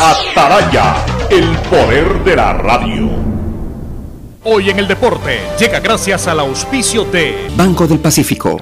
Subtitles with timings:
[0.00, 0.96] Ataraya,
[1.30, 3.08] el poder de la radio.
[4.44, 8.60] Hoy en el deporte llega gracias al auspicio de Banco del Pacífico.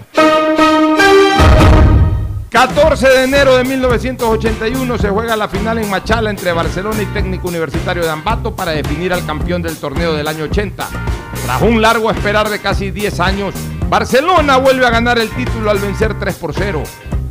[2.51, 7.49] 14 de enero de 1981 se juega la final en Machala entre Barcelona y Técnico
[7.49, 10.89] Universitario de Ambato para definir al campeón del torneo del año 80.
[11.45, 13.55] Tras un largo esperar de casi 10 años,
[13.89, 16.85] Barcelona vuelve a ganar el título al vencer 3 por 0.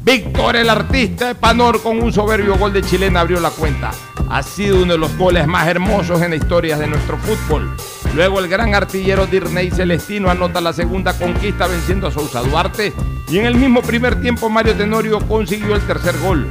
[0.05, 3.91] Víctor el artista de Panor con un soberbio gol de chilena abrió la cuenta.
[4.29, 7.73] Ha sido uno de los goles más hermosos en la historia de nuestro fútbol.
[8.13, 12.91] Luego el gran artillero Dirney Celestino anota la segunda conquista venciendo a Sousa Duarte
[13.29, 16.49] y en el mismo primer tiempo Mario Tenorio consiguió el tercer gol.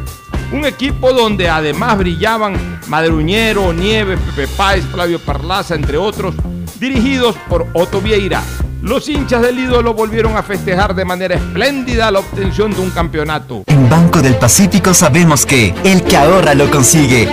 [0.51, 6.35] Un equipo donde además brillaban Madruñero, Nieves, Pepe Páez, Flavio Parlaza, entre otros,
[6.81, 8.43] dirigidos por Otto Vieira.
[8.83, 13.63] Los hinchas del ídolo volvieron a festejar de manera espléndida la obtención de un campeonato.
[13.69, 17.29] En Banco del Pacífico sabemos que el que ahorra lo consigue.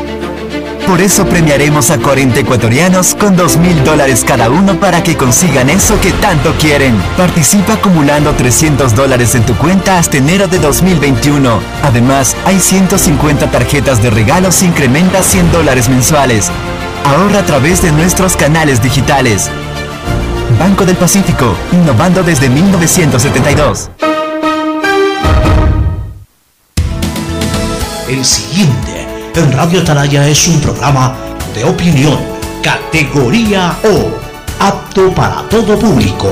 [0.85, 5.71] Por eso premiaremos a 40 ecuatorianos con 2 mil dólares cada uno para que consigan
[5.71, 6.95] eso que tanto quieren.
[7.17, 11.59] Participa acumulando 300 dólares en tu cuenta hasta enero de 2021.
[11.81, 16.51] Además, hay 150 tarjetas de regalos incrementa 100 dólares mensuales.
[17.05, 19.49] Ahorra a través de nuestros canales digitales.
[20.59, 23.89] Banco del Pacífico, innovando desde 1972.
[28.09, 31.15] El siguiente en Radio Atalaya es un programa
[31.55, 32.19] de opinión,
[32.61, 34.11] categoría O,
[34.59, 36.27] apto para todo público.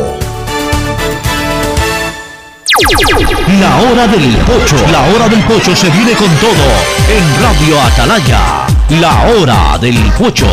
[3.62, 6.68] La hora del pocho, la hora del pocho se viene con todo
[7.10, 8.68] en Radio Atalaya.
[8.90, 10.48] La hora del pocho,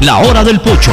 [0.00, 0.92] la hora del pocho.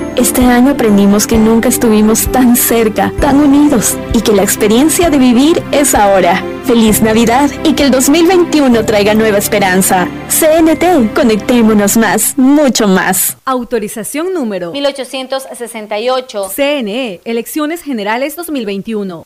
[0.15, 5.17] Este año aprendimos que nunca estuvimos tan cerca, tan unidos y que la experiencia de
[5.17, 6.43] vivir es ahora.
[6.65, 10.07] Feliz Navidad y que el 2021 traiga nueva esperanza.
[10.27, 13.37] CNT, conectémonos más, mucho más.
[13.45, 16.51] Autorización número 1868.
[16.55, 19.25] CNE, Elecciones Generales 2021.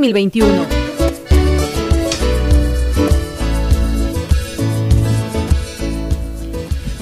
[0.00, 0.80] 2021.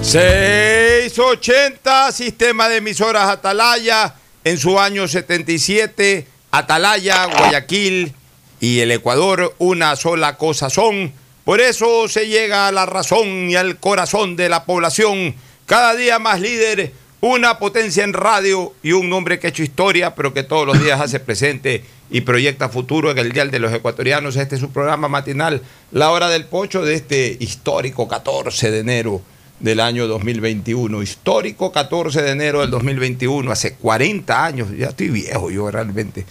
[0.03, 4.15] ...680, sistema de emisoras Atalaya...
[4.43, 6.27] ...en su año 77...
[6.51, 8.15] Atalaya, Guayaquil
[8.59, 11.13] y el Ecuador una sola cosa son.
[11.45, 15.35] Por eso se llega a la razón y al corazón de la población.
[15.67, 20.15] Cada día más líder, una potencia en radio y un nombre que ha hecho historia,
[20.15, 23.73] pero que todos los días hace presente y proyecta futuro en el Dial de los
[23.73, 24.37] Ecuatorianos.
[24.37, 25.63] Este es su programa matinal,
[25.93, 29.23] La Hora del Pocho, de este histórico 14 de enero
[29.61, 31.03] del año 2021.
[31.03, 36.25] Histórico 14 de enero del 2021, hace 40 años, ya estoy viejo yo realmente,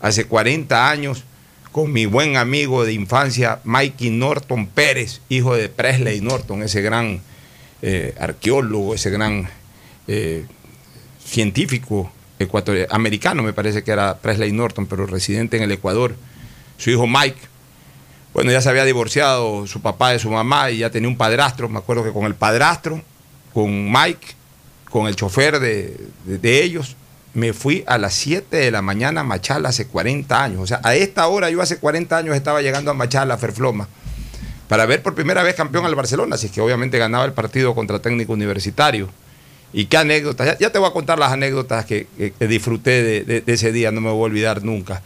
[0.00, 1.24] hace 40 años
[1.72, 7.20] con mi buen amigo de infancia, Mikey Norton Pérez, hijo de Presley Norton, ese gran
[7.82, 9.48] eh, arqueólogo, ese gran
[10.06, 10.44] eh,
[11.24, 16.14] científico ecuatoriano, americano, me parece que era Presley Norton, pero residente en el Ecuador.
[16.76, 17.38] Su hijo Mike,
[18.32, 21.68] bueno, ya se había divorciado su papá de su mamá y ya tenía un padrastro.
[21.68, 23.00] Me acuerdo que con el padrastro,
[23.52, 24.26] con Mike,
[24.90, 26.96] con el chofer de, de- de ellos,
[27.32, 30.60] me fui a las 7 de la mañana a Machala hace 40 años.
[30.60, 33.88] O sea, a esta hora yo hace 40 años estaba llegando a Machala, a Ferfloma,
[34.68, 37.98] para ver por primera vez campeón al Barcelona, así que obviamente ganaba el partido contra
[38.00, 39.08] técnico universitario.
[39.74, 42.06] Y qué anécdotas, ya, te voy a contar las anécdotas que,
[42.40, 45.02] disfruté de ese día, no me voy a olvidar nunca.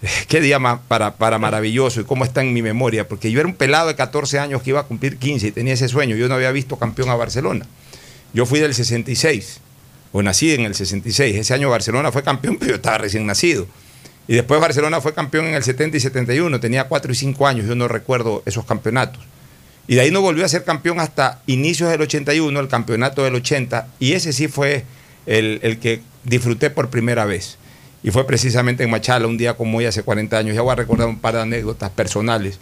[0.28, 3.48] Qué día más para, para maravilloso y cómo está en mi memoria, porque yo era
[3.48, 6.28] un pelado de 14 años que iba a cumplir 15 y tenía ese sueño, yo
[6.28, 7.66] no había visto campeón a Barcelona.
[8.32, 9.60] Yo fui del 66,
[10.12, 13.66] o nací en el 66, ese año Barcelona fue campeón, pero yo estaba recién nacido.
[14.28, 17.66] Y después Barcelona fue campeón en el 70 y 71, tenía 4 y 5 años,
[17.66, 19.22] yo no recuerdo esos campeonatos.
[19.88, 23.34] Y de ahí no volvió a ser campeón hasta inicios del 81, el campeonato del
[23.36, 24.84] 80, y ese sí fue
[25.26, 27.56] el, el que disfruté por primera vez.
[28.02, 30.54] Y fue precisamente en Machala, un día como hoy, hace 40 años.
[30.54, 32.58] Ya voy a recordar un par de anécdotas personales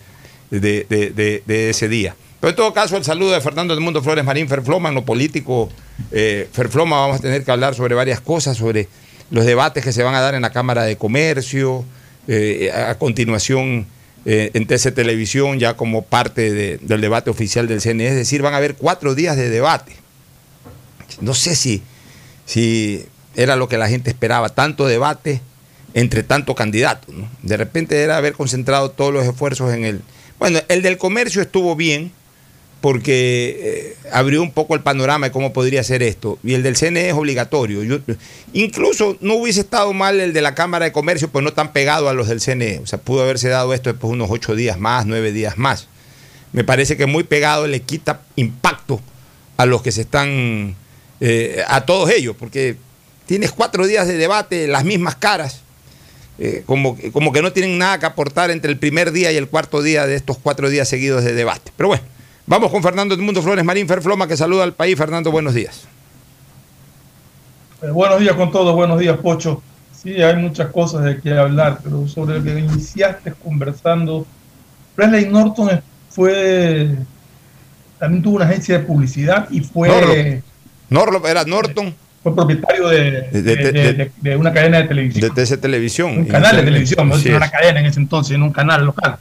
[0.51, 2.15] de, de- de- ese día.
[2.41, 5.05] Pero en todo caso, el saludo de Fernando del Mundo Flores Marín Ferfloma, en lo
[5.05, 5.71] político,
[6.13, 8.89] eh, Ferfloma, vamos a tener que hablar sobre varias cosas, sobre
[9.31, 11.85] los debates que se van a dar en la Cámara de Comercio,
[12.29, 13.87] eh, a continuación
[14.27, 18.09] eh, en TC Televisión, ya como parte de- del debate oficial del CNE.
[18.09, 19.93] Es decir, van a haber cuatro días de debate.
[21.21, 21.83] No sé si,
[22.47, 23.05] si
[23.37, 25.41] era lo que la gente esperaba, tanto debate
[25.95, 27.13] entre tanto candidato.
[27.43, 30.01] De repente era haber concentrado todos los esfuerzos en el...
[30.39, 32.11] Bueno, el del comercio estuvo bien
[32.85, 36.39] porque eh, abrió un poco el panorama de cómo podría ser esto.
[36.45, 37.83] Y el del CNE es obligatorio.
[37.83, 37.99] Yo-
[38.53, 42.11] incluso no hubiese estado mal el de la Cámara de Comercio, pues no tan pegado
[42.11, 42.81] a los del CNE.
[42.81, 45.89] O sea, pudo haberse dado esto después de unos ocho días más, nueve días más.
[46.53, 49.01] Me parece que muy pegado le quita impacto
[49.57, 50.77] a los que se están,
[51.23, 52.77] eh, a todos ellos, porque
[53.25, 55.63] tienes cuatro días de debate, las mismas caras,
[56.39, 59.49] eh, como, como que no tienen nada que aportar entre el primer día y el
[59.49, 61.73] cuarto día de estos cuatro días seguidos de debate.
[61.79, 62.05] Pero bueno,
[62.47, 64.97] vamos con Fernando del Mundo Flores Marín Ferfloma, que saluda al país.
[64.97, 65.87] Fernando, buenos días.
[67.83, 69.63] Eh, buenos días con todos, buenos días, Pocho.
[69.93, 74.27] Sí, hay muchas cosas de que hablar, pero sobre lo que iniciaste conversando,
[74.95, 75.81] Presley Norton
[76.11, 76.91] fue,
[77.99, 80.43] también tuvo una agencia de publicidad y fue, Norlop.
[80.91, 81.95] Norlop era Norton.
[82.23, 86.19] fue propietario de, De- una cadena de televisión, De TC Televisión.
[86.19, 89.17] un canal de televisión, no una cadena en ese entonces, en un canal local.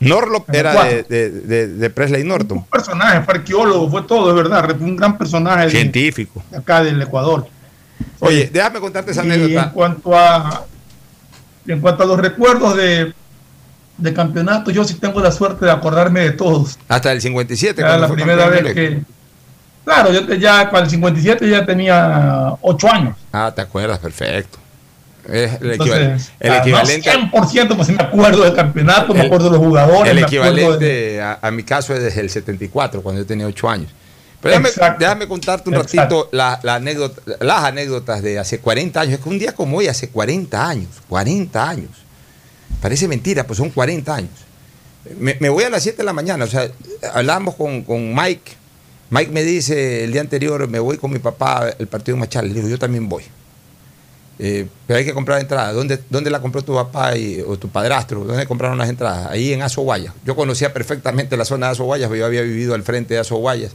[0.00, 0.12] El
[0.52, 2.58] era de, de- de- de Presley Norton.
[2.58, 6.42] Un personaje, fue arqueólogo, fue todo, es verdad, fue un gran personaje de- Científico.
[6.50, 7.46] de acá del Ecuador.
[8.20, 9.64] Oye, déjame contarte esa Y anécdota.
[9.64, 10.64] en cuanto a
[11.66, 13.12] en cuanto a los recuerdos de,
[13.98, 16.78] de campeonato, yo sí tengo la suerte de acordarme de todos.
[16.88, 17.80] Hasta el 57.
[17.80, 19.02] Era la fue primera vez que.
[19.84, 23.16] Claro, yo te- ya para el 57 ya tenía 8 años.
[23.32, 24.58] Ah, te acuerdas, perfecto.
[25.28, 27.10] Es el, Entonces, equival- el ah, no equivalente.
[27.10, 30.08] 100%, pues me acuerdo del campeonato, me El- acuerdo de los jugadores.
[30.10, 33.46] El me de- equivalente a, a mi caso es desde el 74, cuando yo tenía
[33.46, 33.90] 8 años.
[34.40, 34.58] Pero
[34.98, 35.98] déjame, contarte un Exacto.
[36.00, 39.14] ratito la, la anécdota, las anécdotas de hace 40 años.
[39.14, 41.90] Es que un día como hoy, hace 40 años, 40 años.
[42.80, 44.30] Parece mentira, pues son 40 años.
[45.18, 46.68] Me, me voy a las 7 de la mañana, o sea,
[47.12, 48.52] hablamos con, con Mike.
[49.10, 52.48] Mike me dice el día anterior, me voy con mi papá al partido de Machal.
[52.48, 53.24] Le digo, yo también voy.
[54.42, 55.74] Eh, pero hay que comprar entradas.
[55.74, 57.12] ¿Dónde, ¿Dónde la compró tu papá
[57.46, 58.24] o tu padrastro?
[58.24, 59.26] ¿Dónde compraron las entradas?
[59.30, 60.14] Ahí en Azoguayas.
[60.24, 63.72] Yo conocía perfectamente la zona de Azoguayas, porque yo había vivido al frente de Azoguayas.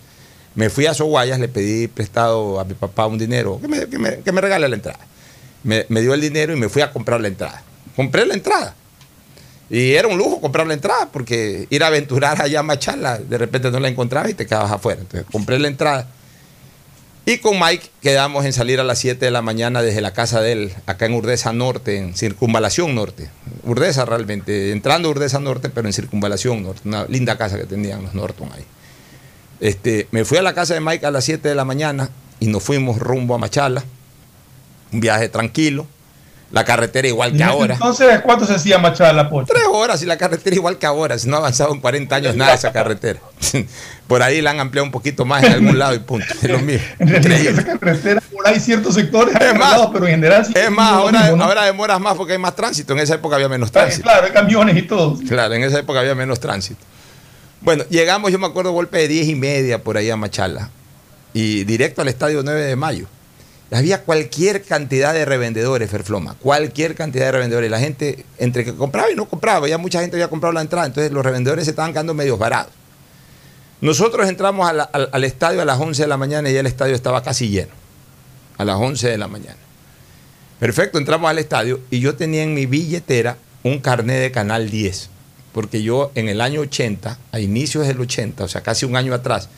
[0.55, 4.21] Me fui a Azoguayas, le pedí prestado a mi papá un dinero, que me, que
[4.23, 4.99] que me regale la entrada.
[5.63, 7.61] Me, me dio el dinero y me fui a comprar la entrada.
[7.95, 8.73] Compré la entrada.
[9.69, 13.37] Y era un lujo comprar la entrada, porque ir a aventurar allá a Machala, de
[13.37, 15.01] repente no la encontraba y te quedabas afuera.
[15.01, 16.07] Entonces compré la entrada.
[17.27, 20.41] Y con Mike quedamos en salir a las 7 de la mañana desde la casa
[20.41, 23.31] de él, acá en Urdesa Norte, en Circunvalación Norte.
[23.63, 26.81] Urdesa realmente, entrando a Urdesa Norte, pero en Circunvalación Norte.
[26.85, 28.63] Una linda casa que tenían los Norton ahí.
[29.59, 32.45] Este, me fui a la casa de Mike a las 7 de la mañana y
[32.45, 33.83] nos fuimos rumbo a Machala.
[34.91, 35.87] Un viaje tranquilo.
[36.55, 37.73] La carretera igual que ahora.
[37.73, 39.51] Entonces, ¿cuánto se hacía Machala, Pocho?
[39.51, 41.19] Tres horas y la carretera igual que ahora.
[41.19, 43.19] Si no ha avanzado en 40 años nada esa carretera.
[44.07, 46.25] Por ahí la han ampliado un poquito más en algún lado y punto.
[46.41, 46.87] Es lo mismo.
[46.99, 50.71] En realidad, esa carretera, por ahí ciertos sectores, Es más, pero en general sí Es
[50.71, 51.43] más, ahora, mismo, ¿no?
[51.43, 52.93] ahora demoras más porque hay más tránsito.
[52.93, 54.03] En esa época había menos tránsito.
[54.03, 55.19] Claro, hay camiones y todo.
[55.27, 56.79] Claro, en esa época había menos tránsito.
[57.59, 60.69] Bueno, llegamos, yo me acuerdo, golpe de 10 y media por ahí a Machala.
[61.33, 63.07] Y directo al estadio 9 de mayo.
[63.75, 67.69] Había cualquier cantidad de revendedores, Ferfloma, cualquier cantidad de revendedores.
[67.69, 70.87] La gente, entre que compraba y no compraba, ya mucha gente había comprado la entrada,
[70.87, 72.71] entonces los revendedores se estaban quedando medio varados.
[73.81, 76.95] Nosotros entramos al, al estadio a las 11 de la mañana y ya el estadio
[76.95, 77.73] estaba casi lleno.
[78.57, 79.57] A las 11 de la mañana.
[80.59, 85.09] Perfecto, entramos al estadio y yo tenía en mi billetera un carnet de Canal 10.
[85.51, 89.13] Porque yo en el año 80, a inicios del 80, o sea, casi un año
[89.13, 89.49] atrás,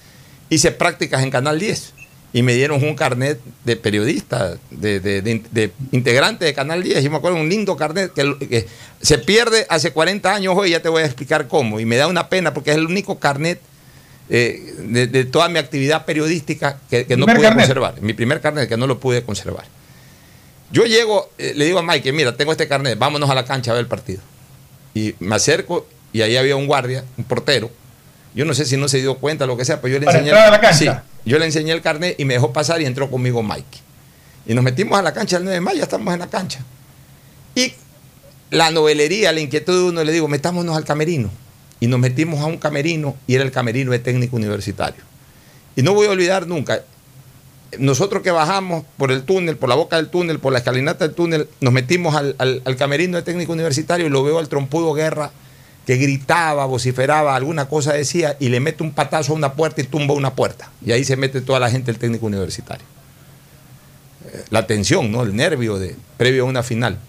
[0.50, 1.94] hice prácticas en Canal 10
[2.34, 7.04] y me dieron un carnet de periodista, de, de- de- de integrante de Canal 10.
[7.04, 8.68] Yo me acuerdo un lindo carnet que, que
[9.02, 11.80] se pierde hace 40 años hoy, ya te voy a explicar cómo.
[11.80, 13.60] Y me da una pena porque es el único carnet
[14.30, 17.60] eh, de, toda mi actividad periodística que, que no pude carnet.
[17.66, 18.02] conservar.
[18.02, 19.66] Mi primer carnet que no lo pude conservar.
[20.72, 23.72] Yo llego, eh, le digo a Mike, mira, tengo este carnet, vámonos a la cancha
[23.72, 24.20] a ver el partido.
[24.94, 27.72] Y me acerco y ahí había un guardia, un portero.
[28.36, 30.20] Yo no sé si no se dio cuenta, lo que sea, pero yo le Para
[30.20, 30.32] enseñé.
[30.32, 30.78] entrar a la cancha.
[30.78, 33.80] Sí, yo le enseñé el carnet y me dejó pasar y entró conmigo Mike.
[34.46, 36.60] Y nos metimos a la cancha el 9 de mayo, ya estamos en la cancha.
[37.56, 37.74] Y
[38.50, 41.30] la novelería, la inquietud de uno, le digo, metámonos al camerino.
[41.80, 45.04] Y nos metimos a un camerino y era el camerino de técnico universitario.
[45.76, 46.82] Y no voy a olvidar nunca,
[47.78, 51.14] nosotros que bajamos por el túnel, por la boca del túnel, por la escalinata del
[51.14, 54.94] túnel, nos metimos al, al- al camerino de técnico universitario y lo veo al trompudo
[54.94, 55.32] Guerra
[55.88, 59.86] que gritaba, vociferaba, alguna cosa decía y le mete un patazo a una puerta y
[59.86, 60.70] tumba una puerta.
[60.86, 62.86] Y ahí se mete toda la gente del técnico universitario.
[64.26, 65.24] Eh, La tensión, ¿no?
[65.24, 67.00] El nervio de, previo a una final.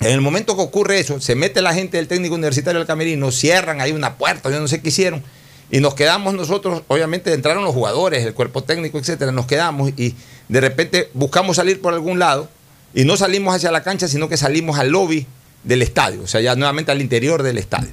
[0.00, 3.30] En el momento que ocurre eso, se mete la gente del técnico universitario al camerino,
[3.30, 5.22] cierran ahí una puerta, yo no sé qué hicieron,
[5.70, 10.14] y nos quedamos nosotros, obviamente entraron los jugadores, el cuerpo técnico, etcétera, nos quedamos y
[10.48, 12.48] de repente buscamos salir por algún lado
[12.94, 15.26] y no salimos hacia la cancha, sino que salimos al lobby
[15.62, 17.90] del estadio, o sea, ya nuevamente al interior del estadio.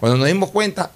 [0.00, 0.90] Cuando nos dimos cuenta,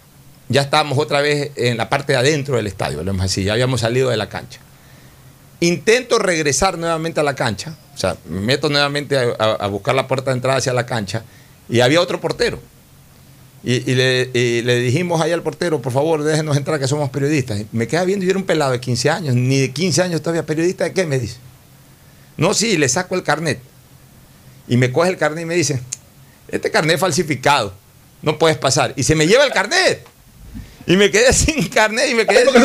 [0.49, 3.81] ya estábamos otra vez en la parte de adentro del estadio, lo así, ya habíamos
[3.81, 4.61] salido de la cancha.
[5.61, 10.31] Intento regresar nuevamente a la cancha, o sea, me meto nuevamente a, buscar la puerta
[10.31, 11.25] de entrada hacia la cancha
[11.69, 12.61] y había otro portero.
[13.65, 14.27] Y, le,
[14.81, 17.63] dijimos ahí al portero, por favor, déjenos entrar que somos periodistas.
[17.73, 20.47] Me queda viendo y era un pelado de 15 años, ni de 15 años todavía
[20.47, 21.39] periodista, ¿de qué me dice?
[22.37, 23.61] No, sí, le saco el carnet.
[24.69, 25.81] Y me coge el carnet y me dice,
[26.49, 27.73] este carnet es falsificado,
[28.23, 28.93] no puedes pasar.
[28.97, 30.05] Y se me lleva el carnet.
[30.89, 32.63] Y me quedé sin carnet y me quedé sin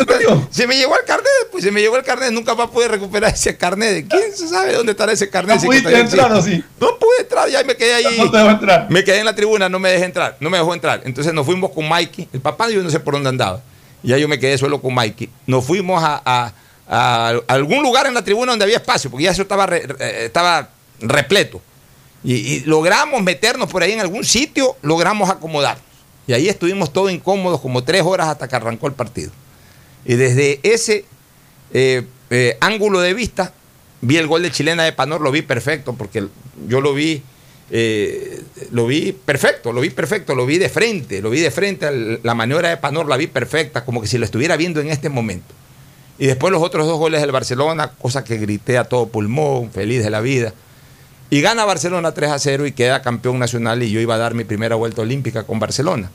[0.50, 2.30] Se me llevó el carnet, pues se me llevó el carnet.
[2.30, 4.06] Nunca más pude recuperar ese carnet.
[4.08, 5.56] ¿Quién se sabe dónde estará ese carnet?
[5.56, 6.56] ¿No pudiste entrar o existe.
[6.58, 6.64] sí?
[6.80, 8.18] No pude entrar, ya me quedé ahí.
[8.18, 8.86] No te dejó entrar.
[8.90, 11.02] Me quedé en la tribuna, no me dejé entrar, no me dejó entrar.
[11.04, 13.60] Entonces nos fuimos con Mikey, el papá yo no sé por dónde andaba.
[14.04, 15.28] Y ya yo me quedé solo con Mikey.
[15.46, 16.52] Nos fuimos a, a-
[16.88, 19.86] a algún lugar en la tribuna donde había espacio, porque ya eso estaba, re-
[20.24, 20.68] estaba
[21.00, 21.60] repleto.
[22.24, 25.84] Y, logramos meternos por ahí en algún sitio, logramos acomodarnos.
[26.26, 29.32] Y ahí estuvimos todos incómodos como tres horas hasta que arrancó el partido.
[30.04, 31.04] Y desde ese
[31.72, 33.52] eh, eh, ángulo de vista,
[34.00, 36.26] vi el gol de chilena de Panor, lo vi perfecto, porque
[36.68, 37.22] yo lo vi,
[37.70, 42.20] eh, lo vi perfecto, lo vi perfecto, lo vi de frente, lo vi de frente,
[42.22, 45.08] la maniobra de Panor la vi perfecta, como que si lo estuviera viendo en este
[45.08, 45.54] momento.
[46.18, 50.04] Y después los otros dos goles del Barcelona, cosa que grité a todo pulmón, feliz
[50.04, 50.52] de la vida.
[51.32, 54.34] Y gana Barcelona 3 a 0 y queda campeón nacional y yo iba a dar
[54.34, 56.10] mi primera vuelta olímpica con Barcelona.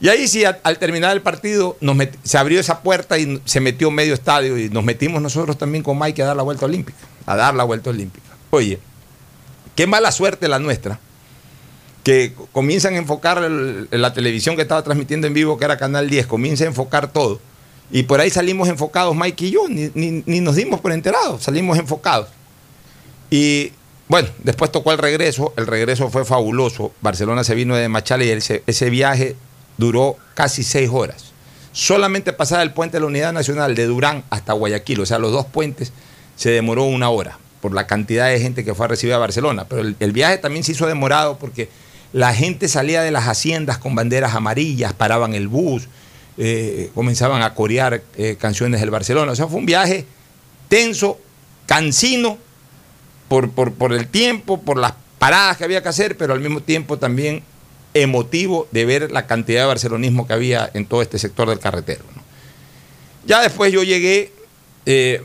[0.00, 3.88] Y ahí sí, al terminar el partido, nos se abrió esa puerta y se metió
[3.92, 7.36] medio estadio y nos metimos nosotros también con Mike a dar la vuelta olímpica, a
[7.36, 8.26] dar la vuelta olímpica.
[8.50, 8.80] Oye,
[9.76, 10.98] qué mala suerte la nuestra,
[12.02, 16.26] que comienzan a enfocar la televisión que estaba transmitiendo en vivo, que era Canal 10,
[16.26, 17.40] comienza a enfocar todo.
[17.92, 21.44] Y por ahí salimos enfocados Mike y yo, ni, ni- ni nos dimos por enterados,
[21.44, 22.28] salimos enfocados.
[23.30, 23.70] Y
[24.08, 26.92] bueno, después tocó el regreso, el regreso fue fabuloso.
[27.00, 29.36] Barcelona se vino de Machala y ese, viaje
[29.76, 31.32] duró casi seis horas.
[31.72, 35.32] Solamente pasar el puente de la Unidad Nacional de Durán hasta Guayaquil, o sea, los
[35.32, 35.92] dos puentes,
[36.36, 39.66] se demoró una hora por la cantidad de gente que fue a recibir a Barcelona.
[39.68, 41.68] Pero el, el viaje también se hizo demorado porque
[42.12, 45.88] la gente salía de las haciendas con banderas amarillas, paraban el bus,
[46.38, 49.32] eh, comenzaban a corear eh, canciones del Barcelona.
[49.32, 50.06] O sea, fue un viaje
[50.68, 51.18] tenso,
[51.66, 52.38] cansino,
[53.28, 56.60] por, por, por el tiempo, por las paradas que había que hacer, pero al mismo
[56.60, 57.42] tiempo también
[57.94, 62.04] emotivo de ver la cantidad de barcelonismo que había en todo este sector del carretero.
[63.26, 64.32] Ya después yo llegué,
[64.84, 65.22] eh,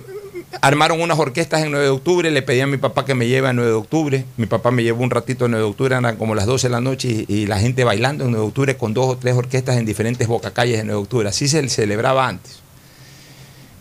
[0.62, 3.48] armaron unas orquestas en 9 de octubre, le pedí a mi papá que me lleve
[3.48, 6.16] a 9 de octubre, mi papá me llevó un ratito a 9 de octubre, eran
[6.16, 8.78] como las 12 de la noche y, y la gente bailando en 9 de octubre
[8.78, 12.28] con dos o tres orquestas en diferentes bocacalles de 9 de octubre, así se celebraba
[12.28, 12.60] antes.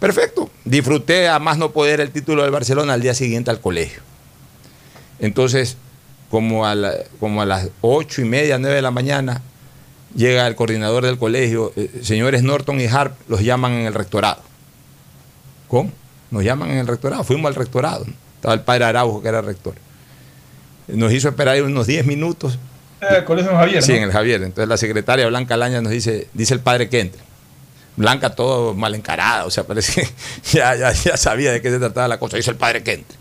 [0.00, 4.09] Perfecto, disfruté a más no poder el título del Barcelona al día siguiente al colegio.
[5.20, 5.76] Entonces,
[6.30, 9.42] como a, la- como a las ocho y media, nueve de la mañana,
[10.14, 14.42] llega el coordinador del colegio, eh, señores Norton y Harp los llaman en el rectorado.
[15.68, 15.90] ¿Cómo?
[16.30, 17.24] Nos llaman en el rectorado.
[17.24, 18.04] Fuimos al rectorado.
[18.06, 18.12] ¿no?
[18.36, 19.74] Estaba el padre Araujo, que era rector.
[20.88, 22.58] Nos hizo esperar ahí unos 10 minutos.
[23.00, 23.82] Eh, Colegio Javier.
[23.82, 23.98] Sí, ¿no?
[23.98, 24.42] en el Javier.
[24.42, 27.20] Entonces la secretaria Blanca Laña nos dice, dice el padre que entre.
[27.96, 30.08] Blanca todo mal encarada, o sea, parece que
[30.58, 32.36] ya, ya, ya sabía de qué se trataba la cosa.
[32.36, 33.18] Dice el padre que entre.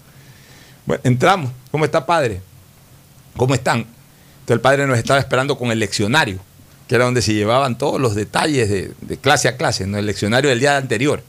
[0.89, 1.51] Bueno, entramos.
[1.69, 2.41] ¿Cómo está padre?
[3.38, 3.81] ¿Cómo están?
[3.81, 6.39] Entonces el padre nos estaba esperando con el leccionario,
[6.88, 10.00] que era donde se llevaban todos los detalles de, clase a clase, ¿no?
[10.00, 11.22] el leccionario del día anterior.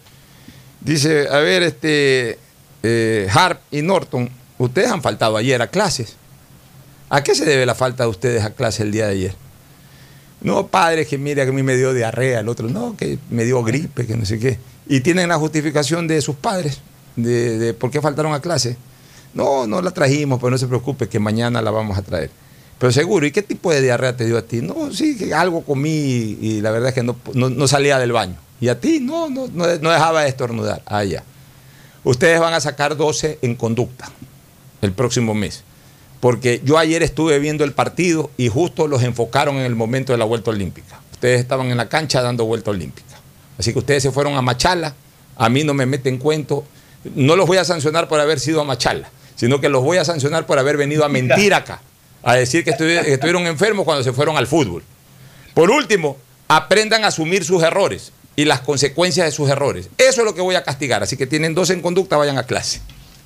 [0.81, 2.39] Dice, a ver, este
[2.83, 6.17] eh, Harp y Norton, ustedes han faltado ayer a clases.
[7.11, 9.35] ¿A qué se debe la falta de ustedes a clase el día de ayer?
[10.41, 13.45] No, padre, que mira que a mí me dio diarrea, el otro no, que me
[13.45, 14.59] dio gripe, que no sé qué.
[14.89, 16.81] Y tienen la justificación de sus padres,
[17.15, 18.79] de, de por qué faltaron a clase.
[19.35, 22.31] No, no la trajimos, pero no se preocupe, que mañana la vamos a traer.
[22.79, 24.61] Pero seguro, ¿y qué tipo de diarrea te dio a ti?
[24.63, 27.99] No, sí, que algo comí y, y la verdad es que no, no- no salía
[27.99, 28.37] del baño.
[28.61, 29.01] ¿Y a ti?
[29.01, 30.83] No, no, no, no dejaba de estornudar.
[30.87, 31.23] Ah, ya.
[32.05, 34.11] Ustedes van a sacar 12 en conducta
[34.81, 35.63] el próximo mes.
[36.21, 40.19] Porque yo ayer estuve viendo el partido y justo los enfocaron en el momento de
[40.19, 41.01] la vuelta olímpica.
[41.13, 43.17] Ustedes estaban en la cancha dando vuelta olímpica.
[43.59, 44.95] Así que ustedes se fueron a Machala,
[45.37, 46.65] a mí no me meten cuento.
[47.15, 49.11] No los voy a sancionar por haber sido a Machala,
[49.41, 51.81] sino que los voy a sancionar por haber venido a mentir acá,
[52.23, 54.83] a decir que, estuvi- que estuvieron enfermos cuando se fueron al fútbol.
[55.55, 59.89] Por último, aprendan a asumir sus errores y las consecuencias de sus errores.
[59.97, 61.03] Eso es lo que voy a castigar.
[61.03, 62.83] Así que tienen dos en conducta, vayan a clase.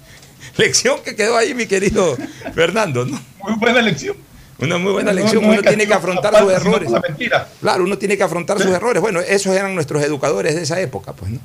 [0.57, 2.17] Lección que quedó ahí, mi querido
[2.55, 3.21] Fernando, ¿no?
[3.43, 4.17] Muy buena lección.
[4.61, 5.43] Una muy buena lección.
[5.43, 6.89] no uno tiene que afrontar sus errores.
[6.93, 7.49] por la mentira.
[7.61, 9.01] Claro, uno tiene que afrontar sus errores.
[9.03, 11.41] Bueno, esos eran nuestros educadores de esa época, pues, ¿no?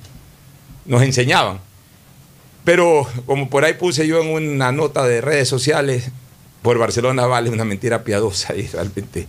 [0.85, 1.59] Nos enseñaban.
[2.63, 6.11] Pero como por ahí puse yo en una nota de redes sociales,
[6.61, 9.27] por Barcelona vale una mentira piadosa y realmente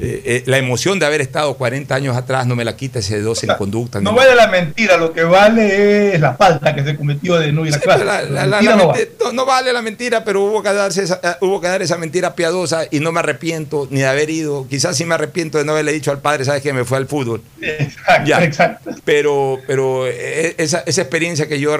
[0.00, 3.20] eh, eh, la emoción de haber estado 40 años atrás no me la quita ese
[3.20, 4.00] dos en conducta.
[4.00, 7.64] No vale la mentira, lo que vale es la falta que se cometió de no
[7.66, 8.04] ir a clase.
[8.04, 8.22] La-
[8.62, 11.68] no menti- no, no vale la mentira, pero hubo que, darse esa, eh, hubo que
[11.68, 14.66] dar esa mentira piadosa y no me arrepiento ni de haber ido.
[14.68, 17.06] Quizás sí me arrepiento de no haberle dicho al padre, sabes que me fue al
[17.06, 17.42] fútbol.
[17.60, 18.42] Exacto, Ya.
[18.44, 18.90] exacto.
[19.04, 21.76] Pero, pero esa, esa experiencia que yo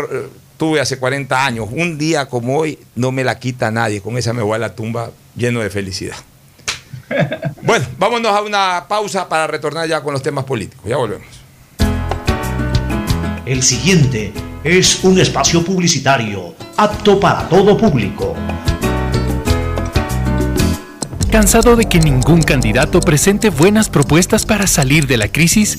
[0.57, 4.01] tuve hace 40 años, un día como hoy, no me la quita nadie.
[4.01, 6.17] Con esa me voy a la tumba lleno de felicidad.
[7.63, 10.85] Bueno, vámonos a una pausa para retornar ya con los temas políticos.
[10.87, 11.27] Ya volvemos.
[13.45, 14.33] El siguiente
[14.65, 18.35] es un espacio publicitario apto para todo público.
[21.31, 25.79] ¿Cansado de que ningún candidato presente buenas propuestas para salir de la crisis?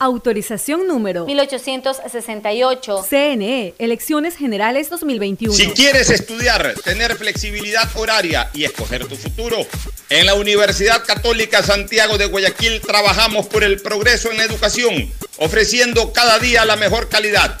[0.00, 3.04] Autorización número 1868.
[3.08, 5.54] CNE, Elecciones Generales 2021.
[5.54, 9.56] Si quieres estudiar, tener flexibilidad horaria y escoger tu futuro,
[10.08, 16.12] en la Universidad Católica Santiago de Guayaquil trabajamos por el progreso en la educación, ofreciendo
[16.12, 17.60] cada día la mejor calidad.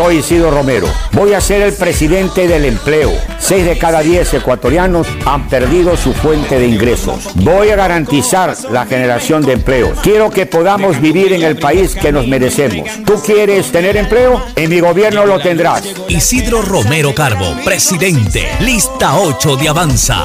[0.00, 0.88] Soy Isidro Romero.
[1.12, 3.12] Voy a ser el presidente del empleo.
[3.38, 7.28] Seis de cada diez ecuatorianos han perdido su fuente de ingresos.
[7.34, 9.98] Voy a garantizar la generación de empleos.
[10.02, 12.88] Quiero que podamos vivir en el país que nos merecemos.
[13.04, 14.42] ¿Tú quieres tener empleo?
[14.56, 15.82] En mi gobierno lo tendrás.
[16.08, 18.48] Isidro Romero Carbo, presidente.
[18.60, 20.24] Lista 8 de Avanza.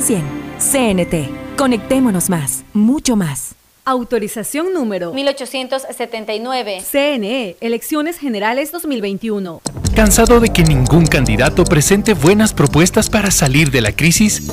[0.00, 0.40] 1-800-100-100.
[0.58, 1.56] CNT.
[1.56, 3.54] Conectémonos más, mucho más.
[3.84, 6.82] Autorización número 1879.
[6.82, 9.62] CNE, Elecciones Generales 2021.
[9.96, 14.52] ¿Cansado de que ningún candidato presente buenas propuestas para salir de la crisis?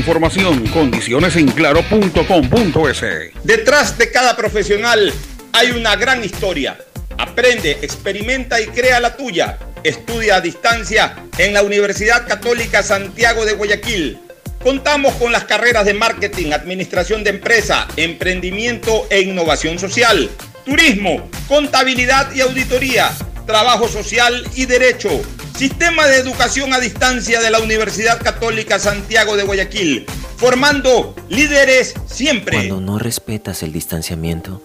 [0.01, 3.03] información, condiciones en claro.com.es.
[3.43, 5.13] Detrás de cada profesional
[5.53, 6.75] hay una gran historia.
[7.19, 9.59] Aprende, experimenta y crea la tuya.
[9.83, 14.19] Estudia a distancia en la Universidad Católica Santiago de Guayaquil.
[14.63, 20.31] Contamos con las carreras de marketing, administración de empresa, emprendimiento e innovación social,
[20.65, 23.11] turismo, contabilidad y auditoría,
[23.45, 25.09] trabajo social y derecho.
[25.57, 30.05] Sistema de Educación a Distancia de la Universidad Católica Santiago de Guayaquil,
[30.37, 32.57] formando líderes siempre.
[32.57, 34.61] Cuando no respetas el distanciamiento,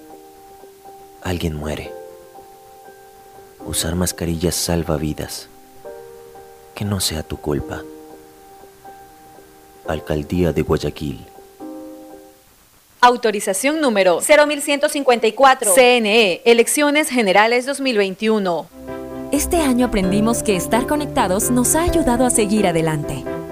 [1.22, 1.92] alguien muere.
[3.66, 5.48] Usar mascarillas salva vidas.
[6.74, 7.82] Que no sea tu culpa.
[9.88, 11.26] Alcaldía de Guayaquil.
[13.06, 15.74] Autorización número 0154.
[15.76, 18.66] CNE, Elecciones Generales 2021.
[19.30, 23.22] Este año aprendimos que estar conectados nos ha ayudado a seguir adelante.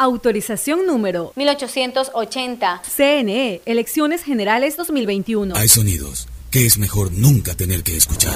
[0.00, 2.80] Autorización número 1880.
[2.96, 5.54] CNE, Elecciones Generales 2021.
[5.54, 8.32] Hay sonidos que es mejor nunca tener que escuchar.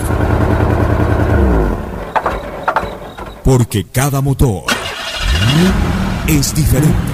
[3.42, 4.64] Porque cada motor
[6.28, 7.13] es diferente.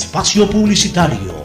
[0.00, 1.44] Espacio publicitario.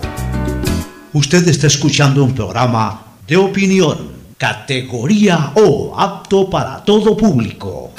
[1.12, 7.92] Usted está escuchando un programa de opinión, categoría O, apto para todo público.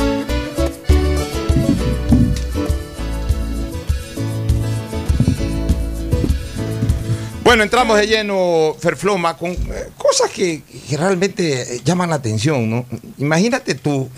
[7.44, 9.58] Bueno, entramos de lleno, Ferfloma, con eh,
[9.98, 12.86] cosas que, realmente eh, llaman la atención.
[13.18, 14.08] Imagínate tú,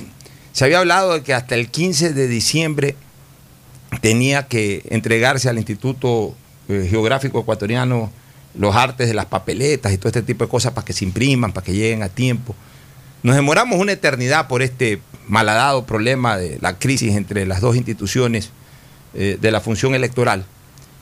[0.53, 2.95] se había hablado de que hasta el 15 de diciembre
[4.01, 6.35] tenía que entregarse al Instituto
[6.69, 8.11] eh, Geográfico Ecuatoriano
[8.55, 11.53] los artes de las papeletas y todo este tipo de cosas para que se impriman,
[11.53, 12.55] para que lleguen a tiempo.
[13.23, 18.51] Nos demoramos una eternidad por este malhadado problema de la crisis entre las dos instituciones
[19.15, 20.45] eh, de la función electoral.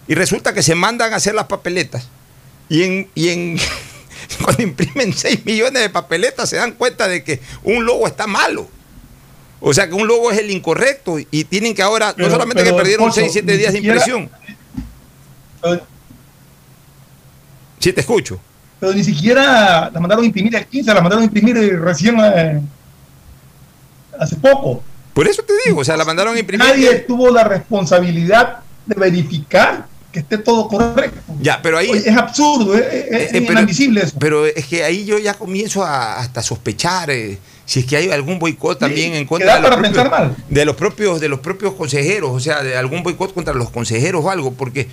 [0.09, 2.09] Y resulta que se mandan a hacer las papeletas
[2.68, 3.59] y en, y en,
[4.42, 8.68] cuando imprimen 6 millones de papeletas se dan cuenta de que un logo está malo.
[9.60, 12.72] O sea que un logo es el incorrecto y tienen que ahora, no solamente que
[12.72, 14.30] perdieron 6, 7 días de impresión.
[17.78, 18.38] Sí, te escucho.
[18.80, 22.60] Pero ni siquiera la mandaron a imprimir el 15, la mandaron a imprimir recién eh,
[24.18, 24.82] hace poco.
[25.14, 26.66] Por eso te digo, o sea, la mandaron a imprimir.
[26.66, 31.20] Nadie tuvo la responsabilidad de verificar que esté todo correcto.
[31.40, 31.90] Ya, pero ahí.
[31.90, 33.60] es absurdo, es, es, Eh, pero,
[34.00, 34.16] eso.
[34.18, 38.11] pero es que ahí yo ya comienzo a hasta sospechar eh, si es que hay
[38.11, 40.37] algún boicot también en contra de los, propios, mal.
[40.48, 44.24] de los propios de los propios consejeros, o sea, de algún boicot contra los consejeros
[44.24, 44.87] o algo, porque,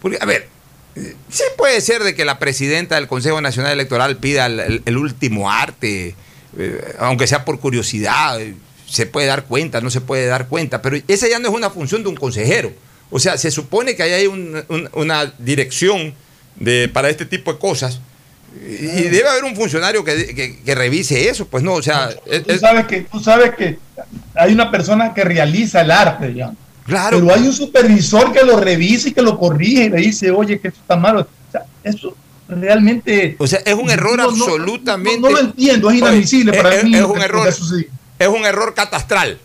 [0.00, 0.46] porque a ver,
[1.28, 4.96] sí puede ser de que la presidenta del Consejo Nacional Electoral pida el, el- el
[4.96, 6.14] último arte,
[6.58, 8.38] eh, aunque sea por curiosidad,
[8.86, 11.70] se puede dar cuenta, no se puede dar cuenta, pero esa ya no es una
[11.70, 12.72] función de un consejero.
[13.12, 16.12] O sea, se supone que ahí hay un- un- una dirección
[16.56, 18.00] de, para este tipo de cosas.
[18.54, 22.44] Y debe haber un funcionario que, que- que revise eso, pues no, o sea, es-
[22.44, 23.78] Tú es- sabes, que, tú sabes que
[24.34, 26.52] hay una persona que realiza el arte, ya.
[26.84, 27.20] Claro.
[27.20, 30.58] Pero hay un supervisor que lo revisa y que lo corrige y le dice, oye,
[30.58, 31.20] que esto está malo.
[31.20, 32.16] O sea, eso
[32.48, 33.36] realmente.
[33.38, 35.20] O sea, es un error No, absolutamente.
[35.20, 36.94] No, no lo entiendo, es inadmisible Oye, para es, mí.
[36.96, 39.38] es un error, es un error catastral.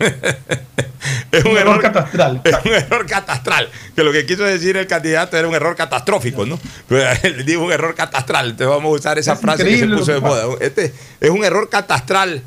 [1.32, 2.40] es un, Un error, error catastral.
[2.44, 3.68] Es un error catastral.
[3.94, 6.58] Que lo que quiso decir el candidato era un error catastrófico, ¿no?
[6.88, 8.50] Pero él dijo un error catastral.
[8.50, 10.44] Entonces vamos a usar esa Es frase que se puso de moda.
[10.60, 12.42] Este es un error catastral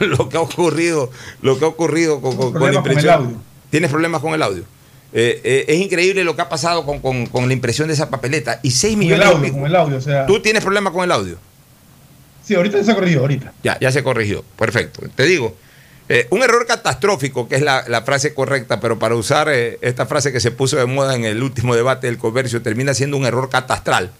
[0.00, 1.10] lo que ha ocurrido,
[1.42, 3.14] lo que ha ocurrido con, con- con la con impresión.
[3.14, 3.36] audio.
[3.70, 4.62] ¿Tienes problemas con el audio?
[5.12, 8.08] Eh, eh, es increíble lo que ha pasado con, con- con la impresión de esa
[8.10, 8.60] papeleta.
[8.62, 9.56] Y 6 Con el millones y audio, pico.
[9.58, 10.26] con el audio, o sea.
[10.26, 11.38] ¿Tú tienes problemas con el audio?
[12.44, 13.52] Sí, ahorita ya se ha corrigido, ahorita.
[13.62, 14.44] Ya, ya se corrigió.
[14.58, 15.02] Perfecto.
[15.14, 15.56] Te digo,
[16.08, 20.04] eh, un error catastrófico, que es la, la frase correcta, pero para usar eh, esta
[20.04, 23.24] frase que se puso de moda en el último debate del comercio, termina siendo un
[23.24, 24.12] error catastral.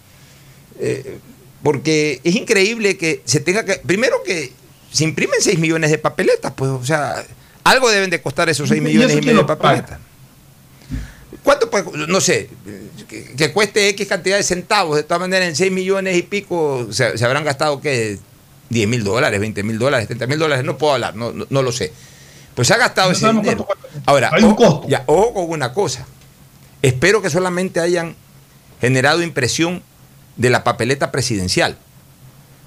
[0.81, 1.19] Eh,
[1.63, 3.75] porque es increíble que se tenga que.
[3.87, 4.53] Primero que
[4.93, 7.23] se imprimen 6 millones de papeletas, pues, o sea,
[7.65, 9.99] algo deben de costar esos 6 ¿Y millones y medio de papeletas.
[11.43, 12.49] ¿Cuánto puede, no sé,
[13.09, 14.97] que, que cueste X cantidad de centavos?
[14.97, 18.19] De todas maneras, en 6 millones y pico se, se habrán gastado, ¿qué?
[18.75, 21.63] 10 mil dólares, 20 mil dólares, 30 mil dólares, no puedo hablar, no, no, no
[21.63, 21.93] lo sé.
[22.55, 23.65] Pues se ha gastado No ese dinero.
[23.65, 23.89] cuánto.
[24.05, 24.89] Ahora, Hay un ojo- costo.
[24.89, 26.07] ya, ojo con una cosa.
[26.83, 28.15] Espero que solamente hayan
[28.81, 29.83] generado impresión
[30.37, 31.79] de la papeleta presidencial.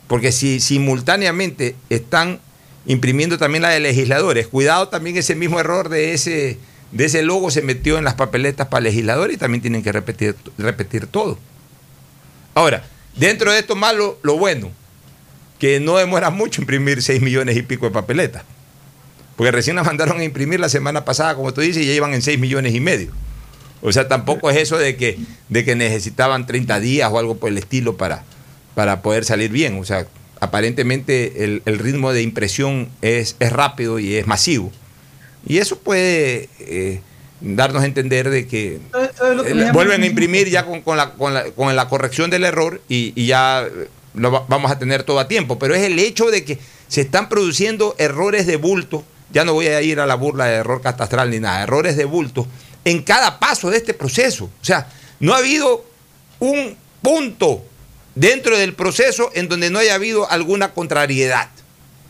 [0.08, 2.40] Porque si simultáneamente están
[2.86, 6.58] imprimiendo también la de legisladores, cuidado también ese mismo error de ese,
[6.94, 10.36] de ese logo se metió en las papeletas para legisladores y también tienen que repetir,
[10.58, 11.38] repetir todo.
[12.56, 12.84] Ahora,
[13.16, 14.72] dentro de esto malo, lo bueno,
[15.60, 18.44] que no demora mucho imprimir 6 millones y pico de papeletas.
[19.36, 22.14] Porque recién las mandaron a imprimir la semana pasada, como tú dices, y ya iban
[22.14, 23.12] en 6 millones y medio.
[23.82, 27.50] O sea, tampoco es eso de que, de que necesitaban 30 días o algo por
[27.50, 28.24] el estilo para,
[28.74, 29.80] para poder salir bien.
[29.80, 30.08] O sea,
[30.40, 34.72] aparentemente el, el ritmo de impresión es, es rápido y es masivo.
[35.46, 37.02] Y eso puede eh,
[37.40, 40.66] darnos a entender de que ¿Sabes- sabes lo que eh, llama vuelven a imprimir ya
[40.66, 43.88] con, con la, con, la, con la corrección del error y, y ya eh,
[44.18, 45.58] lo va- vamos a tener todo a tiempo.
[45.60, 49.04] Pero es el hecho de que se están produciendo errores de bulto.
[49.32, 52.06] Ya no voy a ir a la burla de error catastral ni nada, errores de
[52.06, 52.48] bulto
[52.86, 54.46] en cada paso de este proceso.
[54.46, 54.88] O sea,
[55.20, 55.84] no ha habido
[56.40, 57.64] un punto
[58.16, 61.50] dentro del proceso en donde no haya habido alguna contrariedad.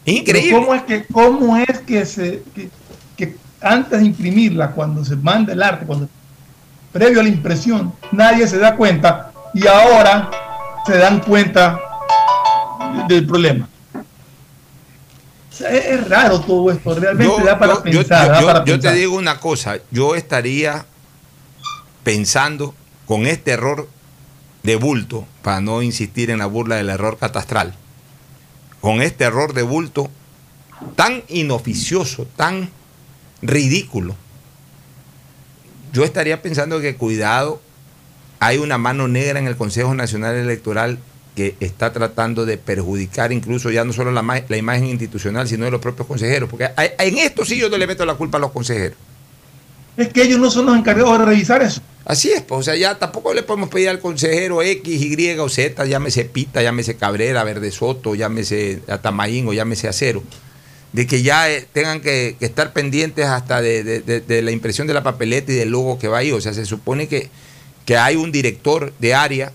[0.06, 0.52] Increíble.
[0.52, 2.70] Pero ¿Cómo es que, cómo es que se que,
[3.18, 6.08] que antes de imprimirla, cuando se manda el arte, cuando
[6.94, 10.30] previo a la impresión, nadie se da cuenta y ahora
[10.86, 11.80] se dan cuenta
[13.08, 13.70] del problema?
[13.94, 18.28] O sea, es, raro todo esto, realmente Yo- da para yo- pensar.
[18.28, 20.86] yo- da yo- para yo te digo una cosa, yo estaría
[22.04, 23.88] pensando con este error
[24.64, 27.74] de bulto, para no insistir en la burla del error catastral,
[28.82, 30.10] con este error de bulto
[30.96, 32.70] tan inoficioso, tan
[33.42, 34.16] ridículo,
[35.94, 37.62] yo estaría pensando que cuidado,
[38.40, 41.00] hay una mano negra en el Consejo Nacional Electoral
[41.38, 45.72] que está tratando de perjudicar incluso ya no solo la, la imagen institucional, sino de
[45.72, 46.50] los propios consejeros.
[46.50, 48.98] Porque hay- en esto sí yo no le meto la culpa a los consejeros.
[49.96, 51.80] Es que ellos no son los encargados de revisar eso.
[52.06, 55.48] Así es, pues, o sea, ya tampoco le podemos pedir al consejero X, Y o
[55.50, 60.24] Z, llámese Pita, llámese Cabrera, Verde Soto, llámese Atamaín o llámese Acero,
[60.94, 64.52] de que ya eh, tengan que, que estar pendientes hasta de, de- de- de la
[64.52, 66.32] impresión de la papeleta y del logo que va ahí.
[66.32, 67.30] O sea, se supone que,
[67.86, 69.52] que hay un director de área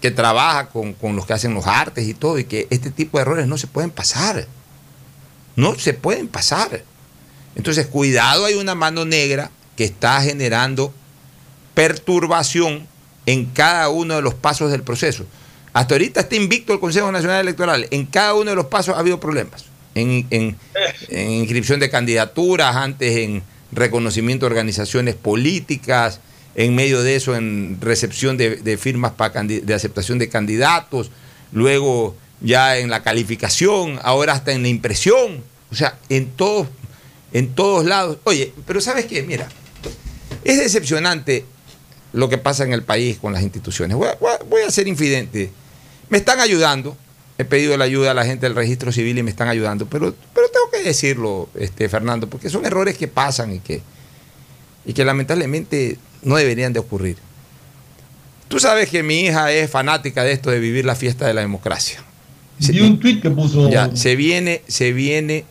[0.00, 3.18] que trabaja con, con los que hacen los artes y todo, y que este tipo
[3.18, 4.46] de errores no se pueden pasar.
[5.56, 6.82] No se pueden pasar.
[7.54, 10.92] Entonces, cuidado, hay una mano negra que está generando
[11.74, 12.86] perturbación
[13.26, 15.24] en cada uno de los pasos del proceso.
[15.72, 17.86] Hasta ahorita está invicto el Consejo Nacional Electoral.
[17.90, 19.64] En cada uno de los pasos ha habido problemas.
[19.94, 20.56] En, en-
[21.08, 26.20] en inscripción de candidaturas, antes en reconocimiento de organizaciones políticas,
[26.56, 31.10] en medio de eso en recepción de, firmas para de aceptación de candidatos,
[31.52, 35.44] luego ya en la calificación, ahora hasta en la impresión.
[35.70, 36.66] O sea, en todos,
[37.32, 38.18] en todos lados.
[38.24, 39.22] Oye, pero ¿sabes qué?
[39.22, 39.48] Mira,
[40.44, 41.44] es decepcionante
[42.12, 43.96] lo que pasa en el país con las instituciones.
[43.96, 45.50] Voy a- voy a ser infidente.
[46.08, 46.96] Me están ayudando.
[47.36, 49.84] He pedido la ayuda a la gente del registro civil y me están ayudando.
[49.86, 53.82] Pero, pero tengo que decirlo, este, Fernando, porque son errores que pasan y que,
[54.86, 57.16] y que lamentablemente no deberían de ocurrir.
[58.48, 61.40] Tú sabes que mi hija es fanática de esto de vivir la fiesta de la
[61.40, 62.02] democracia.
[62.58, 63.68] Vi un tweet que puso.
[63.68, 65.44] Ya, se viene, se viene,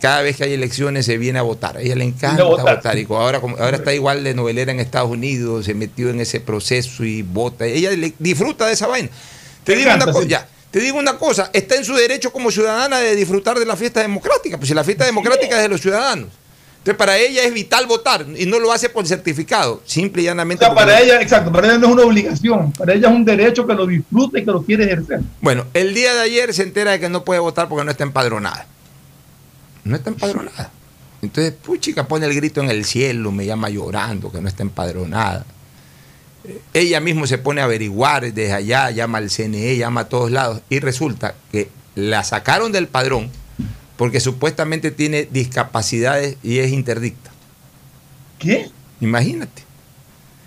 [0.00, 1.76] cada vez que hay elecciones se viene a votar.
[1.76, 2.76] A ella le encanta votar.
[2.76, 2.98] votar.
[2.98, 6.40] Y como ahora, ahora está igual de novelera en Estados Unidos, se metió en ese
[6.40, 7.66] proceso y vota.
[7.66, 9.08] Ella le- disfruta de esa vaina.
[9.62, 10.30] Te Me digo, encanta, una cosa, sí.
[10.30, 13.76] ya, te digo una cosa, está en su derecho como ciudadana de disfrutar de la
[13.76, 14.58] fiesta democrática.
[14.58, 16.28] Pues si la fiesta democrática es de los ciudadanos.
[16.84, 20.28] Entonces para ella es vital votar y no lo hace por certificado, simple y O
[20.28, 20.66] llanamente.
[20.66, 23.24] sea, porque- para ella, exacto, para ella no es una obligación, para ella es un
[23.24, 25.20] derecho que lo disfruta y que lo quiere ejercer.
[25.40, 28.04] Bueno, el día de ayer se entera de que no puede votar porque no está
[28.04, 28.66] empadronada.
[29.82, 30.70] No está empadronada.
[31.22, 35.46] Entonces, puchica, pone el grito en el cielo, me llama llorando que no está empadronada.
[36.46, 40.30] Eh, Ella mismo se pone a averiguar desde allá, llama al CNE, llama a todos
[40.30, 43.30] lados y resulta que la sacaron del padrón
[43.96, 47.30] porque supuestamente tiene discapacidades y es interdicta.
[48.38, 48.70] ¿Qué?
[49.00, 49.62] Imagínate.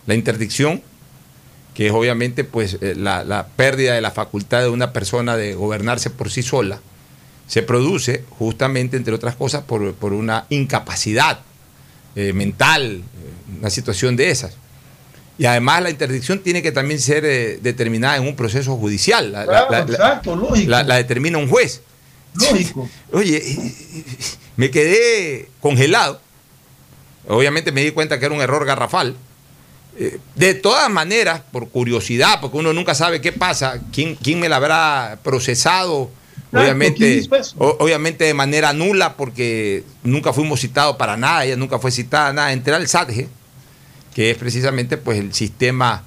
[0.06, 0.82] La interdicción,
[1.74, 5.54] que es obviamente pues eh, la, la pérdida de la facultad de una persona de
[5.56, 6.80] gobernarse por sí sola,
[7.48, 11.40] se produce justamente, entre otras cosas, por, por una incapacidad
[12.16, 14.56] eh, mental, eh, una situación de esas.
[15.38, 19.32] Y además la interdicción tiene que también ser eh, determinada en un proceso judicial.
[19.32, 20.70] La, la- Claro, la- la- exacto, lógico.
[20.70, 21.82] la determina un juez.
[22.40, 22.90] Lógico.
[23.12, 23.42] Oye,
[24.56, 26.22] me quedé congelado.
[27.28, 29.16] Obviamente me di cuenta que era un error garrafal.
[30.00, 34.48] Eh, De todas maneras, por curiosidad, porque uno nunca sabe qué pasa, quién, quién me
[34.48, 36.10] la habrá procesado,
[36.54, 42.32] obviamente, obviamente de manera nula, porque nunca fuimos citados para nada, ella nunca fue citada,
[42.32, 42.54] nada.
[42.54, 43.28] Entré al SATGE,
[44.14, 46.04] que es precisamente pues, el sistema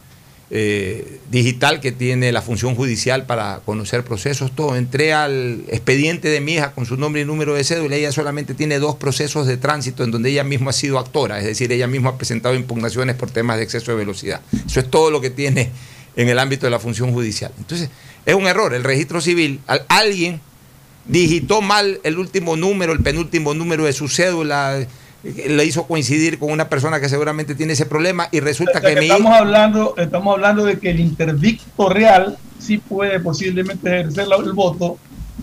[0.53, 4.75] eh, digital que tiene la función judicial para conocer procesos, todo.
[4.77, 7.97] Entré al expediente de mi hija con su nombre y número de cédula.
[7.97, 11.45] Ella solamente tiene dos procesos de tránsito en donde ella misma ha sido actora, es
[11.45, 14.41] decir, ella misma ha presentado impugnaciones por temas de exceso de velocidad.
[14.67, 15.71] Eso es todo lo que tiene
[16.17, 17.53] en el ámbito de la función judicial.
[17.59, 17.89] Entonces,
[18.27, 18.75] es un error.
[18.75, 20.41] El registro civil, al- alguien
[21.07, 24.87] digitó mal el último número, el penúltimo número de su cédula,
[25.23, 28.89] le hizo coincidir con una persona que seguramente tiene ese problema y resulta O sea,
[28.89, 34.01] que, que mi estamos hablando, estamos hablando de que el interdicto real sí puede posiblemente
[34.01, 34.99] ejercer el voto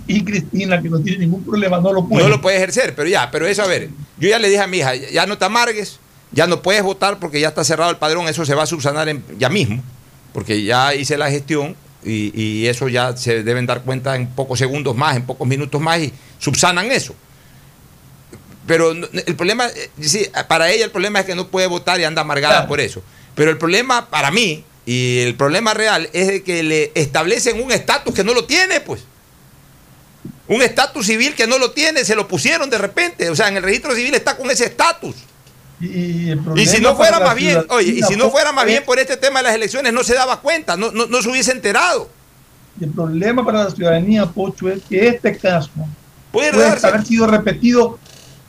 [0.07, 2.23] y Cristina, que no tiene ningún problema, no lo puede.
[2.23, 4.67] no lo puede ejercer, pero ya, pero eso a ver, yo ya le dije a
[4.67, 5.99] mi hija, ya no te amargues,
[6.31, 9.09] ya no puedes votar porque ya está cerrado el padrón, eso se va a subsanar
[9.09, 9.83] en- ya mismo,
[10.33, 14.57] porque ya hice la gestión y, y eso ya se deben dar cuenta en pocos
[14.59, 17.13] segundos más, en pocos minutos más y subsanan eso.
[18.67, 22.03] Pero el problema, eh, sí, para ella el problema es que no puede votar y
[22.03, 22.67] anda amargada Claro.
[22.67, 23.01] por eso.
[23.33, 27.71] Pero el problema para mí, y el problema real, es de que le establecen un
[27.71, 29.01] estatus que no lo tiene, pues.
[30.47, 33.29] Un estatus civil que no lo tiene, se lo pusieron de repente.
[33.29, 35.15] O sea, en el registro civil está con ese estatus.
[35.79, 38.83] Y, el Y si no fuera más bien, oye, y si no fuera más bien
[38.83, 41.51] por este tema de las elecciones, no se daba cuenta, no, no, no se hubiese
[41.51, 42.09] enterado.
[42.81, 45.69] El problema para la ciudadanía, Pocho, es que este caso
[46.31, 47.97] Puede haber sido repetido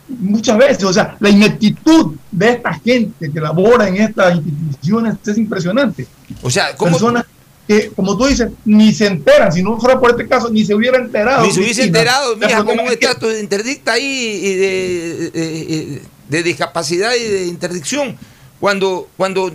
[0.08, 0.84] muchas veces.
[0.84, 6.06] O sea, la ineptitud de esta gente que labora en estas instituciones es impresionante.
[6.42, 7.24] O sea, ¿cómo- Personas
[7.66, 9.52] que, como tú dices, ni se enteran.
[9.52, 11.44] Si no fuera por este caso, ni se hubiera enterado.
[11.44, 17.12] Ni se hubiese enterado, mija, con un estatus de interdicta ahí y de, de- discapacidad
[17.14, 18.16] y de interdicción,
[18.60, 19.52] cuando, cuando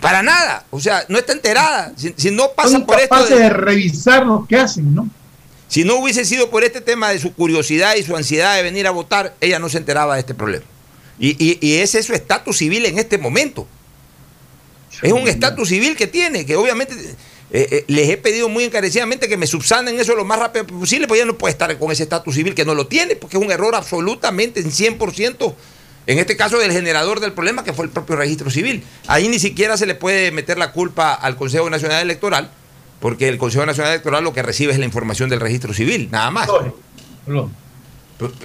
[0.00, 1.92] para nada, o sea, no está enterada.
[1.96, 5.08] Si, si no pasa son por esto, de- de revisar lo que hacen, ¿no?
[5.68, 8.86] Si no hubiese sido por este tema de su curiosidad y su ansiedad de venir
[8.86, 10.64] a votar, ella no se enteraba de este problema.
[11.18, 13.66] Y, y- y ese es su estatus civil en este momento.
[15.02, 16.94] Es un estatus civil que tiene, que obviamente
[17.52, 21.06] eh, eh, les he pedido muy encarecidamente que me subsanen eso lo más rápido posible,
[21.06, 23.42] porque ella no puede estar con ese estatus civil que no lo tiene, porque es
[23.42, 25.54] un error absolutamente en 100%,
[26.06, 28.84] en este caso del generador del problema, que fue el propio registro civil.
[29.06, 32.50] Ahí ni siquiera se le puede meter la culpa al Consejo Nacional Electoral,
[33.00, 36.30] porque el Consejo Nacional Electoral lo que recibe es la información del registro civil, nada
[36.30, 36.48] más.
[37.26, 37.50] Pero,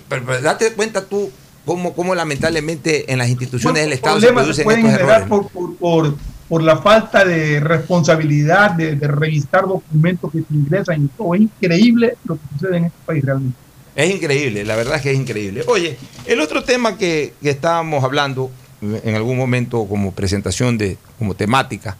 [0.09, 1.31] pero- pero date cuenta tú
[1.65, 5.47] cómo, cómo lamentablemente en las instituciones del Estado se producen pueden estos generar errores.
[5.53, 6.17] por, por, por
[6.51, 11.33] por la falta de responsabilidad de, de documentos que se ingresan y todo.
[11.33, 13.57] Es increíble lo que sucede en este país realmente.
[13.95, 15.63] Es increíble, la verdad es que es increíble.
[15.67, 21.35] Oye, el otro tema que, que estábamos hablando en algún momento como presentación de, como
[21.35, 21.95] temática,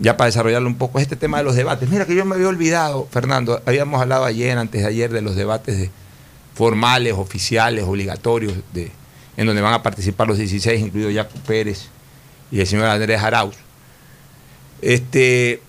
[0.00, 1.88] ya para desarrollarlo un poco, es este tema de los debates.
[1.88, 5.36] Mira que yo me había olvidado, Fernando, habíamos hablado ayer, antes de ayer, de los
[5.36, 5.90] debates de,
[6.60, 8.90] formales, oficiales, obligatorios, de,
[9.38, 11.86] en donde van a participar los 16, incluido Jaco Pérez
[12.50, 13.54] y el señor Andrés Arauz.
[14.82, 15.62] Este,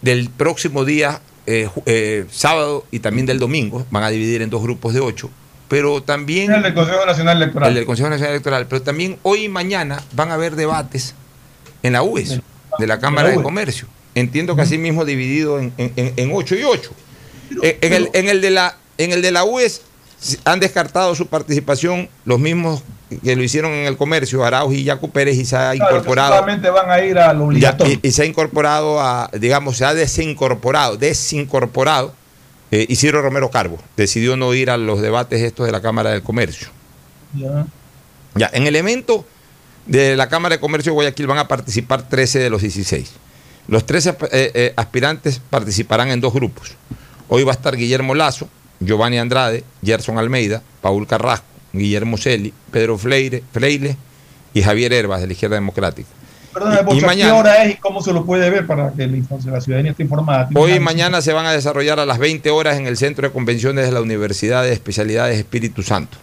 [0.00, 4.62] del próximo día, eh, eh, sábado y también del domingo, van a dividir en dos
[4.62, 5.28] grupos de ocho,
[5.68, 6.52] pero también...
[6.52, 7.68] El del Consejo Nacional Electoral.
[7.70, 11.16] El del Consejo Nacional Electoral, pero también hoy y mañana van a haber debates
[11.82, 12.40] en la UES,
[12.78, 13.42] de la Cámara de.
[13.42, 13.86] Comercio.
[14.14, 16.90] Entiendo que así mismo dividido en, en, en- en ocho y ocho.
[17.62, 19.82] En, en el, en, el de la, en el de la UES
[20.44, 22.82] han descartado su participación los mismos
[23.24, 26.34] que lo hicieron en el comercio, Arauz y Yacu Pérez, y se ha Claro, incorporado.
[26.34, 29.84] solamente van a ir a lo Ya, y, y se ha incorporado a, digamos, se
[29.84, 32.14] ha desincorporado, desincorporado
[32.70, 33.78] eh, Isidro Romero Carbo.
[33.98, 36.68] Decidió no ir a los debates estos de la Cámara del Comercio.
[37.34, 37.66] Ya.
[38.34, 39.26] Ya, en el evento
[39.86, 43.10] de la Cámara de Comercio de Guayaquil van a participar 13 de los 16.
[43.68, 44.16] Los 13 eh,
[44.54, 46.74] eh, aspirantes participarán en dos grupos.
[47.28, 48.48] Hoy va a estar Guillermo Lazo,
[48.80, 53.96] Giovanni Andrade, Gerson Almeida, Paul Carrasco, Guillermo Celi, Pedro Freire, Freile
[54.52, 56.08] y Javier Herbas de la Izquierda Democrática.
[56.52, 59.06] Perdón, Y- Bocha, ¿qué mañana- hora es y cómo se lo puede ver para que
[59.06, 60.48] la ciudadanía esté informada?
[60.54, 63.32] Hoy y mañana se van a desarrollar a las 20 horas en el Centro de
[63.32, 66.18] Convenciones de la Universidad de Especialidades Espíritu Santo.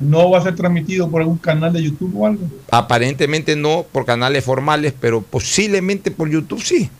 [0.00, 2.42] ¿No va a ser transmitido por algún canal de YouTube o algo?
[2.70, 6.90] Aparentemente no por canales formales, pero posiblemente por YouTube sí.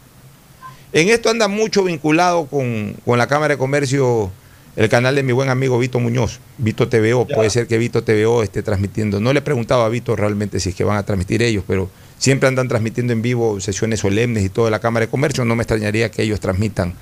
[0.92, 4.30] En esto anda mucho vinculado con, con la Cámara de Comercio
[4.76, 7.26] el canal de mi buen amigo Vito Muñoz, Vito TVO.
[7.26, 9.20] Puede ser que Vito TVO esté transmitiendo.
[9.20, 11.90] No le he preguntado a Vito realmente si es que van a transmitir ellos, pero
[12.18, 15.44] siempre andan transmitiendo en vivo sesiones solemnes y todo de la Cámara de Comercio.
[15.44, 16.94] No me extrañaría que ellos transmitan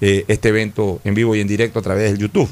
[0.00, 2.48] eh, este evento en vivo y en directo a través del YouTube.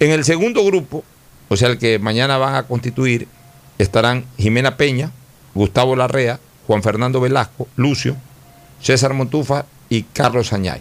[0.00, 1.04] En el segundo grupo,
[1.48, 3.26] o sea, el que mañana van a constituir,
[3.78, 5.10] estarán Jimena Peña,
[5.54, 8.16] Gustavo Larrea, Juan Fernando Velasco, Lucio,
[8.80, 10.80] César Montufa y Carlos Añay.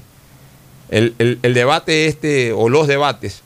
[0.89, 3.41] El, el- el debate este, o los debates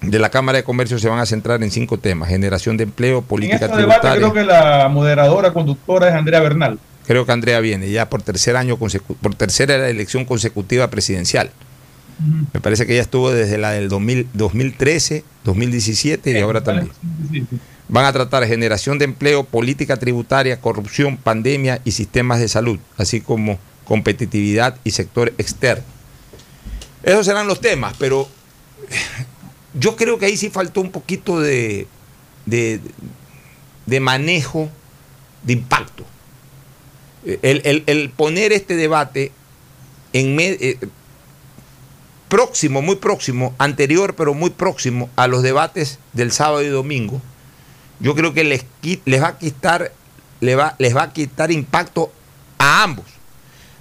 [0.00, 3.18] de la Cámara de Comercio se van a centrar en cinco temas: generación de empleo,
[3.18, 4.16] En política este debate tributaria.
[4.16, 6.78] creo que la moderadora, conductora es Andrea Bernal.
[7.06, 11.50] Creo que Andrea viene ya por tercer año por tercera elección consecutiva presidencial.
[12.52, 16.90] Me parece que ella estuvo desde la del 2000 2013, 2017 y ahora también.
[17.88, 23.20] Van a tratar generación de empleo, política tributaria, corrupción, pandemia y sistemas de salud, así
[23.20, 25.84] como competitividad y sector externo.
[27.02, 28.28] Esos serán los temas, pero
[29.78, 31.86] yo creo que ahí sí faltó un poquito de,
[32.46, 32.80] de,
[33.86, 34.70] de manejo
[35.42, 36.04] de impacto.
[37.42, 39.32] El, el- el poner este debate
[40.12, 40.78] en me- eh,
[42.34, 47.22] próximo, muy próximo, anterior pero muy próximo a los debates del sábado y domingo,
[48.00, 48.64] yo creo que les,
[49.22, 49.92] va a quitar,
[50.40, 52.10] les va a quitar impacto
[52.58, 53.04] a ambos.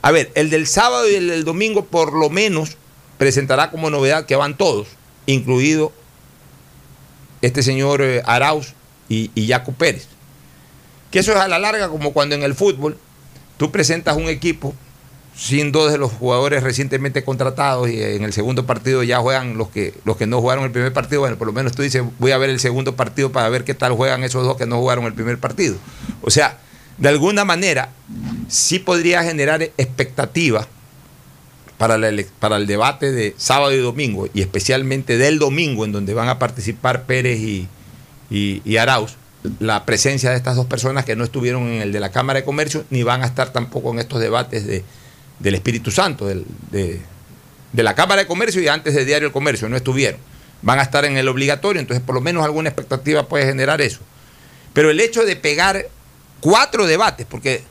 [0.04, 2.78] A ver, el del sábado y el del domingo por lo menos
[3.18, 4.88] presentará como novedad que van todos,
[5.26, 5.92] incluido
[7.42, 8.76] este señor eh, Arauz
[9.10, 10.06] y, y Jaco Pérez.
[11.10, 13.00] Que eso es a la larga como cuando en el fútbol
[13.58, 14.76] tú presentas un equipo
[15.36, 19.70] sin dos de los jugadores recientemente contratados y en el segundo partido ya juegan los
[19.70, 21.22] que, los que no jugaron el primer partido.
[21.22, 23.74] Bueno, por lo menos tú dices, voy a ver el segundo partido para ver qué
[23.74, 25.76] tal juegan esos dos que no jugaron el primer partido.
[26.22, 26.60] O sea,
[26.98, 27.90] de alguna manera
[28.48, 30.68] sí podría generar expectativa
[31.78, 36.14] para, la para el debate de sábado y domingo, y especialmente del domingo, en donde
[36.14, 37.68] van a participar Pérez y,
[38.30, 39.16] y, y Arauz,
[39.60, 42.46] la presencia de estas dos personas que no estuvieron en el de la Cámara de
[42.46, 44.86] Comercio, ni van a estar tampoco en estos debates de,
[45.44, 49.68] del Espíritu Santo, del- de, la Cámara de Comercio y antes de Diario El Comercio,
[49.70, 50.20] no estuvieron.
[50.62, 54.00] Van a estar en el obligatorio, entonces por lo menos alguna expectativa puede generar eso.
[54.74, 55.88] Pero el hecho de pegar
[56.40, 57.62] cuatro debates, porque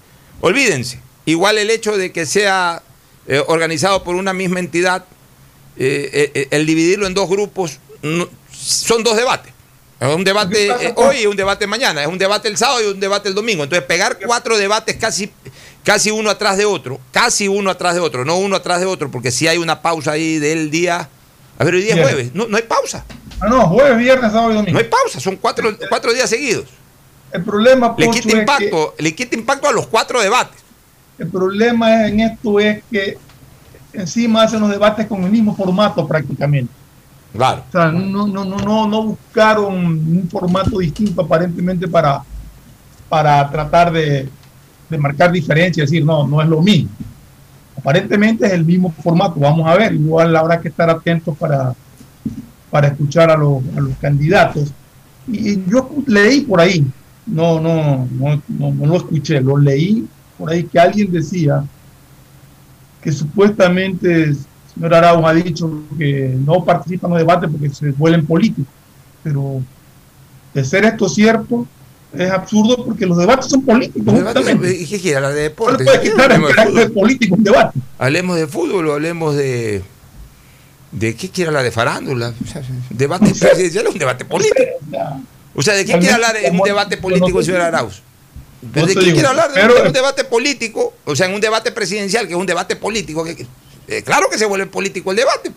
[0.41, 2.83] olvídense, igual el hecho de que sea
[3.27, 5.05] eh, organizado por una misma entidad,
[5.79, 7.79] eh, eh, el dividirlo en dos grupos,
[8.53, 9.53] son dos debates.
[10.01, 12.99] Es un debate hoy y un debate mañana, es un debate el sábado y un
[12.99, 13.63] debate el domingo.
[13.63, 15.31] Entonces pegar cuatro debates casi,
[15.85, 19.11] casi uno atrás de otro, casi uno atrás de otro, no uno atrás de otro,
[19.11, 21.09] porque si hay una pausa ahí del día...
[21.59, 23.05] A ver, hoy día es jueves, no, no hay pausa.
[23.41, 24.73] Ah, no, jueves, viernes, sábado y domingo.
[24.73, 26.65] No hay pausa, son cuatro, cuatro días seguidos.
[27.31, 30.63] El problema, Le quita es impacto, le quita impacto a los cuatro debates.
[31.19, 33.17] el problema en esto es que
[33.93, 36.73] encima hacen los debates con el mismo formato prácticamente.
[37.33, 37.65] Claro.
[37.69, 42.23] O sea, no, no, no, no, no buscaron un formato distinto aparentemente para,
[43.09, 44.29] para tratar de,
[44.93, 46.91] de marcar diferencia, decir, no, no es lo mismo.
[47.77, 51.75] Aparentemente es el mismo formato, vamos a ver, igual habrá que estar atentos para,
[52.71, 54.73] para escuchar a los, a los candidatos.
[55.27, 56.87] Y yo leí por ahí,
[57.27, 60.07] no, no, no, no, lo escuché, lo leí
[60.39, 61.65] por ahí que alguien decía
[63.01, 64.37] que supuestamente el
[64.75, 68.73] señor Arauz ha dicho que no participa en los debates porque se vuelven políticos.
[69.23, 69.63] Pero
[70.53, 71.67] de ser esto cierto,
[72.15, 74.15] es absurdo porque los debates son políticos.
[74.79, 75.17] ¿Y qué quiere?
[75.17, 75.85] ¿Hablar de deporte?
[75.85, 77.79] No quitar el carácter político un debate.
[77.99, 79.83] Hablemos de fútbol o hablemos de.
[80.91, 82.35] ¿De qué quiere hablar de farándula?
[82.91, 84.61] debate presidencial es un debate político.
[85.55, 88.03] O sea, ¿de qué quiere hablar en un debate político, señor Arauz?
[88.61, 90.95] ¿De qué quiere hablar de un debate político?
[91.07, 93.25] O sea, en un debate presidencial, que es un debate político.
[93.25, 93.47] Que,
[93.89, 95.51] eh, claro que se vuelve político el debate.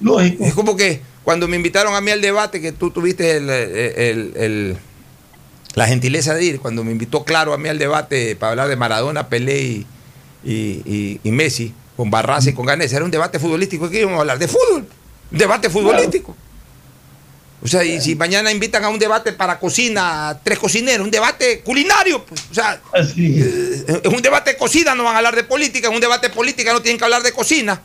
[0.00, 0.44] Lógico.
[0.44, 4.76] Es como que cuando me invitaron a mí al debate, que tú tuviste el
[5.76, 8.76] la gentileza de ir, cuando me invitó Claro a mí al debate para hablar de
[8.76, 9.84] Maradona, Pelé
[10.42, 14.38] y, Messi, con Barraza y con Ganes, era un debate futbolístico, ¿qué íbamos a hablar?
[14.38, 14.88] De fútbol,
[15.30, 16.34] un debate futbolístico.
[17.62, 21.60] O sea, y si mañana invitan a un debate para cocina, tres cocineros, un debate
[21.60, 25.44] culinario, pues, o sea, eh, en un debate de cocina no van a hablar de
[25.44, 27.82] política, en un debate de política no tienen que hablar de cocina.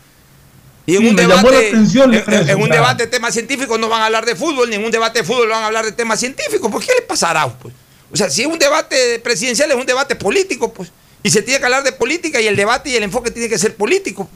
[0.86, 4.36] Y en un debate, en, un debate de temas científicos no van a hablar de
[4.36, 6.72] fútbol, ni en un debate de fútbol van a hablar de temas científicos.
[6.72, 7.48] ¿Por qué le pasará?
[7.50, 7.74] Pues?
[8.14, 10.92] O sea, si es un debate presidencial, es un debate político, pues.
[11.24, 13.58] Y se tiene que hablar de política y el debate y el enfoque tiene que
[13.58, 14.30] ser político.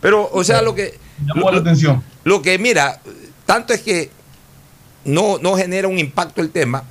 [0.00, 0.98] Pero, o sea, lo que.
[1.26, 2.02] Llamó la atención.
[2.24, 3.00] Lo que, mira,
[3.44, 4.10] tanto es que
[5.04, 6.84] no, no genera un impacto el tema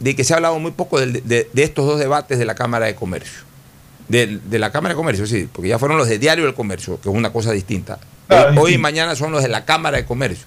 [0.00, 2.86] de que se ha hablado muy poco de, de estos dos debates de la Cámara
[2.86, 3.44] de Comercio
[4.08, 7.08] de, la Cámara de Comercio, sí, porque ya fueron los de Diario del Comercio, que
[7.08, 7.98] es una cosa distinta.
[8.56, 10.46] hoy, y mañana son los de la Cámara de Comercio.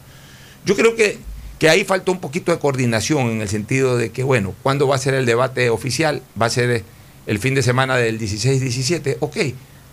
[0.66, 1.20] Yo creo que,
[1.60, 4.96] que ahí falta un poquito de coordinación en el sentido de que, bueno, ¿cuándo va
[4.96, 6.22] a ser el debate oficial?
[6.40, 6.84] ¿Va a ser
[7.26, 9.18] el fin de semana del 16-17?
[9.20, 9.38] Ok,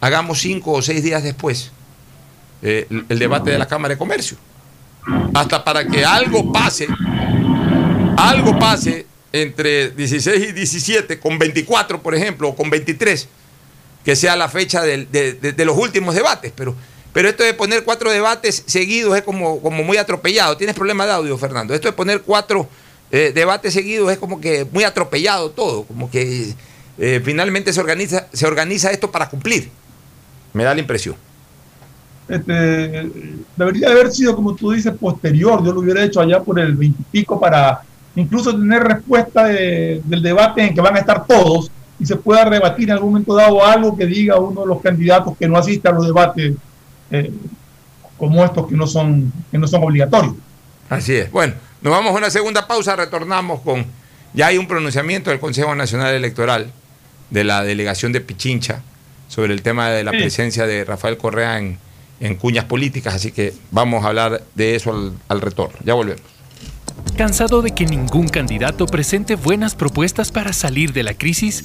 [0.01, 1.73] hagamos cinco o seis días después
[2.63, 4.37] eh, el debate de la Cámara de Comercio.
[5.35, 6.89] Hasta para que algo pase,
[8.17, 13.29] algo pase entre 16 y 17, con 24, por ejemplo, o con 23
[14.05, 16.77] que sea la fecha de, los últimos debates, pero,
[17.15, 20.57] pero esto de poner cuatro debates seguidos es como, como muy atropellado.
[20.57, 21.73] Tienes problema de audio, Fernando.
[21.73, 22.69] Esto de poner cuatro
[23.13, 26.53] eh, debates seguidos es como que muy atropellado todo, como que
[26.99, 29.71] eh, finalmente se organiza, se organiza esto para cumplir.
[30.53, 31.15] Me da la impresión.
[32.29, 33.09] Este,
[33.57, 35.65] debería haber sido, como tú dices, posterior.
[35.65, 37.83] Yo lo hubiera hecho allá por el veintipico para
[38.17, 42.89] incluso tener respuesta del debate en que van a estar todos y se pueda rebatir
[42.89, 45.93] en algún momento dado algo que diga uno de los candidatos que no asiste a
[45.93, 46.55] los debates
[47.15, 47.31] eh,
[48.19, 50.35] como estos que no son que no son obligatorios.
[50.89, 51.31] Así es.
[51.31, 53.87] Bueno, nos vamos a una segunda pausa, retornamos con
[54.35, 56.73] ya hay un pronunciamiento del Consejo Nacional Electoral
[57.31, 58.83] de la delegación de Pichincha
[59.29, 61.79] sobre el tema de la presencia de Rafael Correa en,
[62.37, 65.77] cuñas políticas, así que vamos a hablar de eso al, al retorno.
[65.85, 66.23] Ya volvemos.
[67.17, 71.65] ¿Cansado de que ningún candidato presente buenas propuestas para salir de la crisis?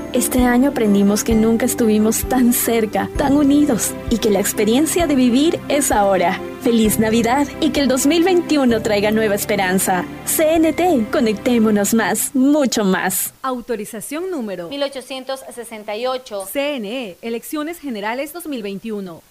[0.13, 5.15] Este año aprendimos que nunca estuvimos tan cerca, tan unidos y que la experiencia de
[5.15, 6.37] vivir es ahora.
[6.61, 10.03] Feliz Navidad y que el 2021 traiga nueva esperanza.
[10.25, 13.33] CNT, conectémonos más, mucho más.
[13.41, 16.45] Autorización número 1868.
[16.51, 19.30] CNE, Elecciones Generales 2021.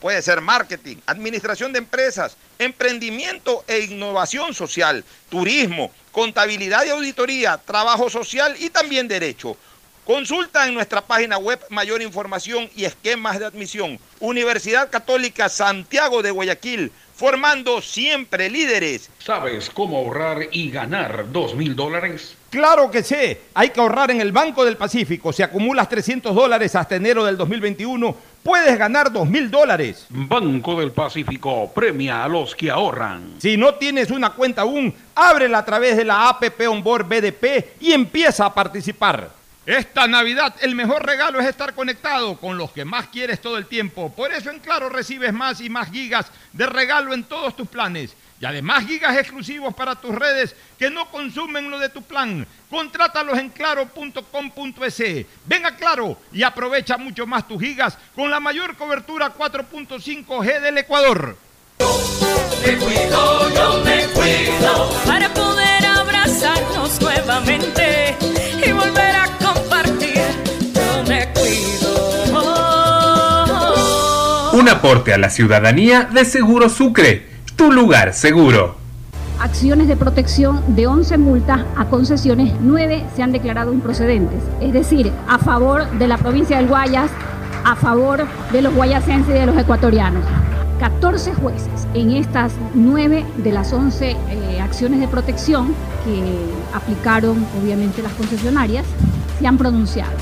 [0.00, 8.08] Puede ser marketing, administración de empresas, emprendimiento e innovación social, turismo, contabilidad y auditoría, trabajo
[8.08, 9.56] social y también derecho.
[10.04, 13.98] Consulta en nuestra página web mayor información y esquemas de admisión.
[14.20, 19.10] Universidad Católica Santiago de Guayaquil, formando siempre líderes.
[19.18, 22.37] ¿Sabes cómo ahorrar y ganar dos mil dólares?
[22.50, 25.34] Claro que sé, hay que ahorrar en el Banco del Pacífico.
[25.34, 30.06] Si acumulas 300 dólares hasta enero del 2021, puedes ganar dos mil dólares.
[30.08, 33.34] Banco del Pacífico premia a los que ahorran.
[33.38, 37.92] Si no tienes una cuenta aún, ábrela a través de la APP Onboard BDP y
[37.92, 39.30] empieza a participar.
[39.66, 43.66] Esta Navidad el mejor regalo es estar conectado con los que más quieres todo el
[43.66, 44.10] tiempo.
[44.10, 46.24] Por eso en Claro recibes más y más gigas
[46.54, 48.16] de regalo en todos tus planes.
[48.40, 52.46] Y además gigas exclusivos para tus redes que no consumen lo de tu plan.
[52.70, 55.26] Contrátalos en claro.com.es.
[55.44, 60.78] Ven a Claro y aprovecha mucho más tus gigas con la mayor cobertura 4.5G del
[60.78, 61.36] Ecuador.
[62.64, 64.90] me cuido, yo me cuido.
[65.04, 68.16] Para poder abrazarnos nuevamente
[68.64, 70.22] y volver a compartir,
[70.74, 71.88] yo me cuido.
[74.52, 78.76] Un aporte a la ciudadanía de Seguro Sucre tu lugar seguro.
[79.40, 84.40] Acciones de protección de 11 multas a concesiones, 9 se han declarado improcedentes.
[84.60, 87.10] Es decir, a favor de la provincia del Guayas,
[87.64, 90.22] a favor de los guayasenses y de los ecuatorianos.
[90.78, 96.22] 14 jueces en estas 9 de las 11 eh, acciones de protección que
[96.72, 98.86] aplicaron obviamente las concesionarias
[99.40, 100.12] se han pronunciado.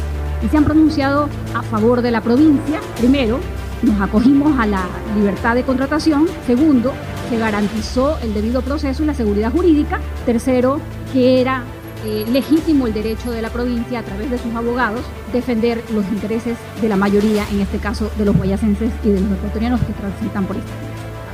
[0.42, 3.40] Y se han pronunciado a favor de la provincia, primero,
[3.82, 4.80] nos acogimos a la
[5.14, 6.26] libertad de contratación.
[6.46, 6.92] Segundo,
[7.28, 10.00] se garantizó el debido proceso y la seguridad jurídica.
[10.24, 10.80] Tercero,
[11.12, 11.64] que era
[12.04, 15.00] eh, legítimo el derecho de la provincia a través de sus abogados
[15.32, 19.32] defender los intereses de la mayoría, en este caso de los guayacenses y de los
[19.32, 20.70] ecuatorianos que transitan por esta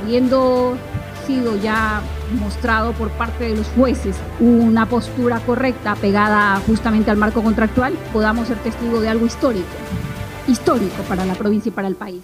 [0.01, 0.75] Habiendo
[1.27, 2.01] sido ya
[2.39, 8.47] mostrado por parte de los jueces una postura correcta pegada justamente al marco contractual, podamos
[8.47, 9.67] ser testigos de algo histórico,
[10.47, 12.23] histórico para la provincia y para el país.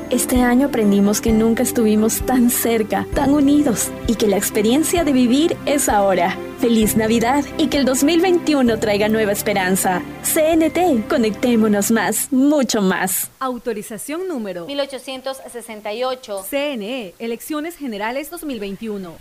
[0.11, 5.13] Este año aprendimos que nunca estuvimos tan cerca, tan unidos y que la experiencia de
[5.13, 6.37] vivir es ahora.
[6.59, 10.01] Feliz Navidad y que el 2021 traiga nueva esperanza.
[10.21, 13.31] CNT, conectémonos más, mucho más.
[13.39, 16.45] Autorización número 1868.
[16.49, 19.15] CNE, Elecciones Generales 2021.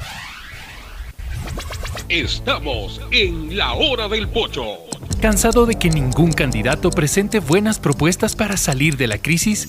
[2.08, 4.64] Estamos en la hora del pocho.
[5.22, 9.68] ¿Cansado de que ningún candidato presente buenas propuestas para salir de la crisis?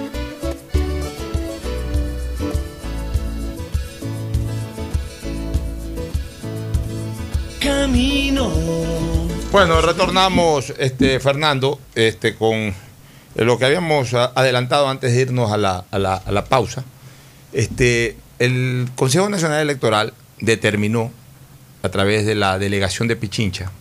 [7.61, 8.51] Camino.
[9.51, 12.73] Bueno, retornamos, este, Fernando, este, con
[13.35, 16.83] lo que habíamos adelantado antes de irnos a la, a la, a la pausa.
[17.53, 21.11] Este, el Consejo Nacional Electoral determinó,
[21.83, 23.71] a través de la delegación de Pichincha,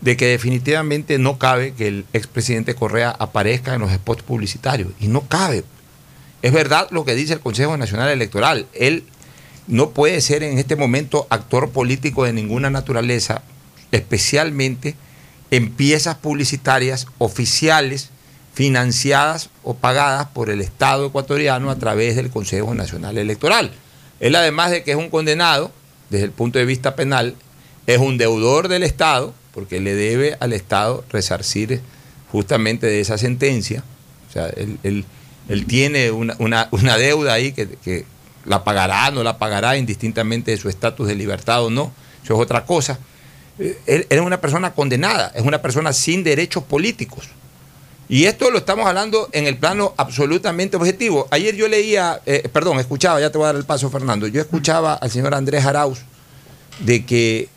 [0.00, 4.90] de que definitivamente no cabe que el expresidente Correa aparezca en los spots publicitarios.
[4.98, 5.64] Y no cabe.
[6.42, 8.66] Es verdad lo que dice el Consejo Nacional Electoral.
[8.74, 9.04] Él
[9.66, 13.42] no puede ser en este momento actor político de ninguna naturaleza,
[13.92, 14.94] especialmente
[15.50, 18.10] en piezas publicitarias oficiales
[18.54, 23.70] financiadas o pagadas por el Estado ecuatoriano a través del Consejo Nacional Electoral.
[24.20, 25.72] Él además de que es un condenado
[26.10, 27.34] desde el punto de vista penal,
[27.86, 31.80] es un deudor del Estado, porque le debe al Estado resarcir
[32.30, 33.82] justamente de esa sentencia.
[34.28, 35.04] O sea, él,
[35.66, 38.04] tiene una, una- una deuda ahí que
[38.44, 41.92] la pagará, no la pagará, indistintamente de su estatus de libertad o no.
[42.22, 42.98] Eso es otra cosa.
[43.58, 47.28] Eh, Él, es una persona condenada, es una persona sin derechos políticos.
[48.08, 51.28] Y esto lo estamos hablando en el plano absolutamente objetivo.
[51.30, 54.26] Ayer yo leía, eh, perdón, escuchaba, ya te voy a dar el paso, Fernando.
[54.26, 56.00] Yo escuchaba al señor Andrés Arauz
[56.80, 57.48] de que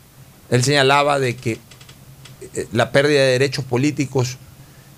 [0.50, 1.58] él señalaba de que
[2.54, 4.38] eh, la pérdida de derechos políticos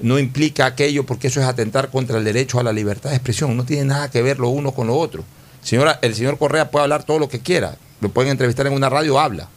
[0.01, 3.57] no implica aquello porque eso es atentar contra el derecho a la libertad de expresión.
[3.57, 5.25] No tiene nada que ver lo uno con lo otro.
[5.63, 7.77] Señora, el señor Correa puede hablar todo lo que quiera.
[8.01, 9.49] Lo pueden entrevistar en una radio, habla.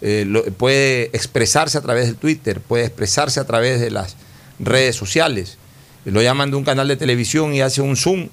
[0.00, 4.16] Eh, lo- puede expresarse a través del Twitter, puede expresarse a través de las
[4.58, 5.58] redes sociales.
[6.04, 8.28] Lo llaman de un canal de televisión y hace un Zoom,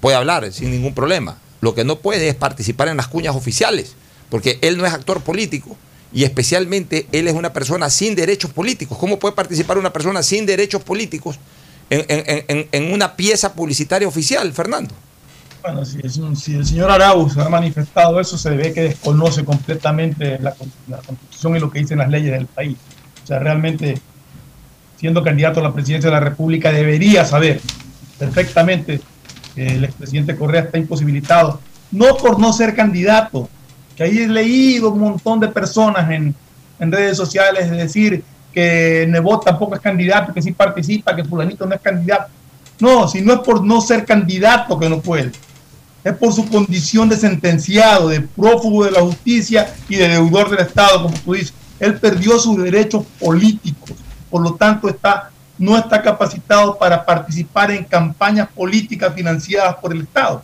[0.00, 1.38] puede hablar sin ningún problema.
[1.60, 3.94] Lo que no puede es participar en las cuñas oficiales,
[4.30, 5.76] porque él no es actor político
[6.12, 8.96] y especialmente él es una persona sin derechos políticos.
[8.98, 11.36] ¿Cómo puede participar una persona sin derechos políticos
[11.90, 14.94] en, una pieza publicitaria oficial, Fernando?
[15.62, 21.56] Bueno, si, el señor Arauz ha manifestado eso, se ve que desconoce completamente la constitución
[21.56, 22.76] y lo que dicen las leyes del país.
[23.22, 23.98] O sea, realmente,
[24.96, 27.60] siendo candidato a la presidencia de la República, debería saber
[28.18, 29.00] perfectamente
[29.54, 33.48] que el expresidente Correa está imposibilitado, no por no ser candidato,
[33.96, 36.34] que ahí he leído un montón de personas en,
[36.78, 41.74] en redes sociales decir que Nebot tampoco es candidato, que sí participa, que fulanito no
[41.74, 42.30] es candidato.
[42.80, 45.32] No, si no es por no ser candidato que no puede,
[46.04, 50.60] es por su condición de sentenciado, de prófugo de la justicia y de deudor del
[50.60, 51.52] Estado, como tú dices.
[51.78, 53.96] Él perdió sus derechos políticos,
[54.30, 60.02] por lo tanto está, no está capacitado para participar en campañas políticas financiadas por el
[60.02, 60.42] Estado.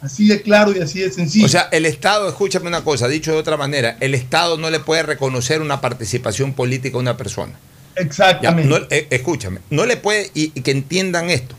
[0.00, 1.46] Así de claro y así de sencillo.
[1.46, 4.80] O sea, el Estado, escúchame una cosa, dicho de otra manera, el Estado no le
[4.80, 7.52] puede reconocer una participación política a una persona.
[7.94, 8.68] Ya, Exactamente.
[8.68, 11.54] no- eh, escúchame, no le puede, y, y que entiendan esto,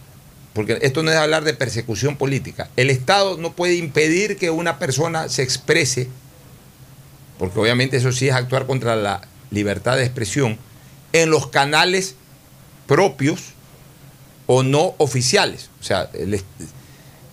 [0.53, 2.69] porque esto no es hablar de persecución política.
[2.75, 6.09] El Estado no puede impedir que una persona se exprese,
[7.39, 10.57] porque obviamente eso sí es actuar contra la libertad de expresión,
[11.11, 12.15] en los canales
[12.87, 13.53] propios
[14.45, 15.69] o no oficiales.
[15.79, 16.41] O sea, el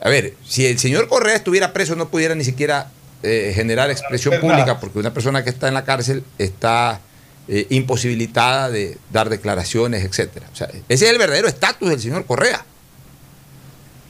[0.03, 2.91] a ver, si el señor Correa estuviera preso no pudiera ni siquiera
[3.23, 7.01] eh, generar expresión pública, porque una persona que está en la cárcel está
[7.49, 10.49] eh, imposibilitada de dar declaraciones, etcétera.
[10.53, 12.65] O sea, ese es el verdadero estatus del señor Correa.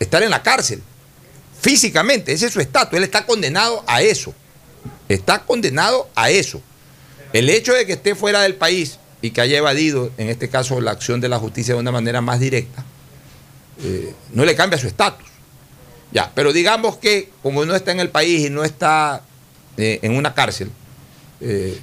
[0.01, 0.83] Estar en la cárcel.
[1.61, 2.97] Físicamente, ese es su estatus.
[2.97, 4.35] Él está condenado a eso.
[5.09, 6.61] Está condenado a eso.
[7.33, 10.81] El hecho de que esté fuera del país y que haya evadido, en este caso,
[10.81, 12.85] la acción de la justicia de una manera más directa,
[13.85, 15.29] eh, no le cambia su estatus.
[16.13, 19.23] Ya, pero digamos que como no está en el país y no está
[19.77, 20.71] eh, en una cárcel,
[21.41, 21.79] eh,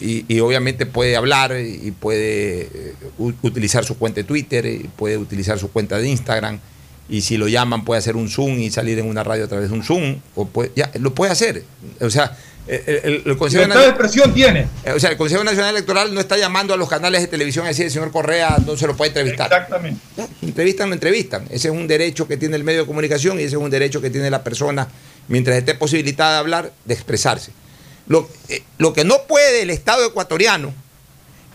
[0.00, 5.58] y, y obviamente puede hablar y puede utilizar su cuenta de Twitter, y puede utilizar
[5.58, 6.60] su cuenta de Instagram,
[7.08, 9.68] y si lo llaman puede hacer un Zoom y salir en una radio a través
[9.70, 11.64] de un Zoom, o puede- ya, lo puede hacer.
[12.00, 12.36] O sea,
[12.66, 14.66] el, el- el Consejo Libertad de expresión tiene.
[14.84, 17.66] eh, O sea, el Consejo Nacional Electoral no está llamando a los canales de televisión
[17.66, 19.46] a decir, el señor Correa no se lo puede entrevistar.
[19.52, 20.00] Exactamente.
[20.40, 21.44] Entrevistan, lo entrevistan.
[21.50, 24.00] Ese es un derecho que tiene el medio de comunicación y ese es un derecho
[24.00, 24.88] que tiene la persona,
[25.28, 27.52] mientras esté posibilitada de hablar, de expresarse.
[28.06, 30.72] Lo, eh, lo que no puede el Estado ecuatoriano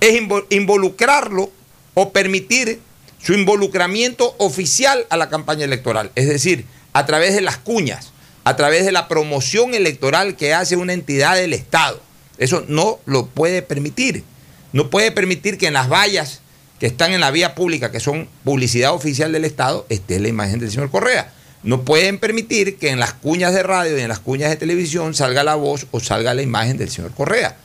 [0.02, 1.52] es invo- involucrarlo
[1.95, 2.80] o permitir
[3.22, 6.12] su involucramiento oficial a la campaña electoral.
[6.16, 8.12] Es decir, a través de las cuñas,
[8.44, 12.02] a través de la promoción electoral que hace una entidad del Estado.
[12.38, 14.24] Eso no lo puede permitir.
[14.72, 16.42] No puede permitir que en las vallas
[16.80, 20.60] que están en la vía pública, que son publicidad oficial del Estado, esté la imagen
[20.60, 21.34] del señor Correa.
[21.62, 25.14] No pueden permitir que en las cuñas de radio y en las cuñas de televisión
[25.14, 27.58] salga la voz o salga la imagen del señor Correa.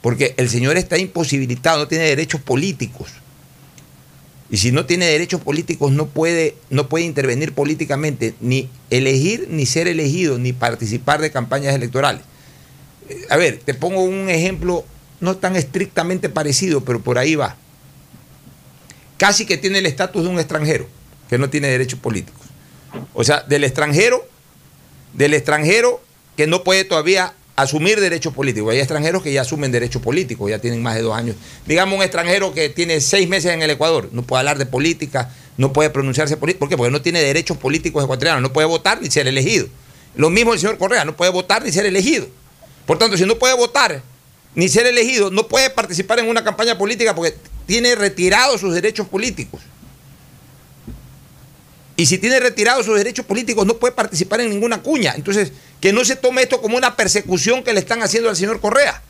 [0.00, 3.10] Porque el señor está imposibilitado, no tiene derechos políticos.
[4.50, 9.66] Y si no tiene derechos políticos, no puede, no puede intervenir políticamente, ni elegir, ni
[9.66, 12.22] ser elegido, ni participar de campañas electorales.
[13.08, 14.84] Eh, A ver, te pongo un ejemplo
[15.20, 17.56] no tan estrictamente parecido, pero por ahí va.
[19.16, 20.86] Casi que tiene el estatus de un extranjero,
[21.28, 22.46] que no tiene derechos políticos.
[23.14, 24.26] O sea, del extranjero,
[25.14, 26.00] del extranjero
[26.36, 28.72] que no puede todavía asumir derechos políticos.
[28.72, 31.36] Hay extranjeros que ya asumen derechos políticos, ya tienen más de dos años.
[31.66, 35.30] Digamos un extranjero que tiene seis meses en el Ecuador, no puede hablar de política,
[35.56, 36.60] no puede pronunciarse política.
[36.60, 36.76] ¿Por qué?
[36.76, 39.66] Porque no tiene derechos políticos ecuatorianos, no puede votar ni ser elegido.
[40.14, 42.28] Lo mismo el señor Correa, no puede votar ni ser elegido.
[42.86, 44.02] Por tanto, si no puede votar
[44.54, 47.34] ni ser elegido, no puede participar en una campaña política porque
[47.66, 49.60] tiene retirados sus derechos políticos.
[51.96, 55.14] Y si tiene retirados sus derechos políticos, no puede participar en ninguna cuña.
[55.16, 58.60] Entonces, que no se tome esto como una persecución que le están haciendo al señor
[58.60, 59.02] Correa.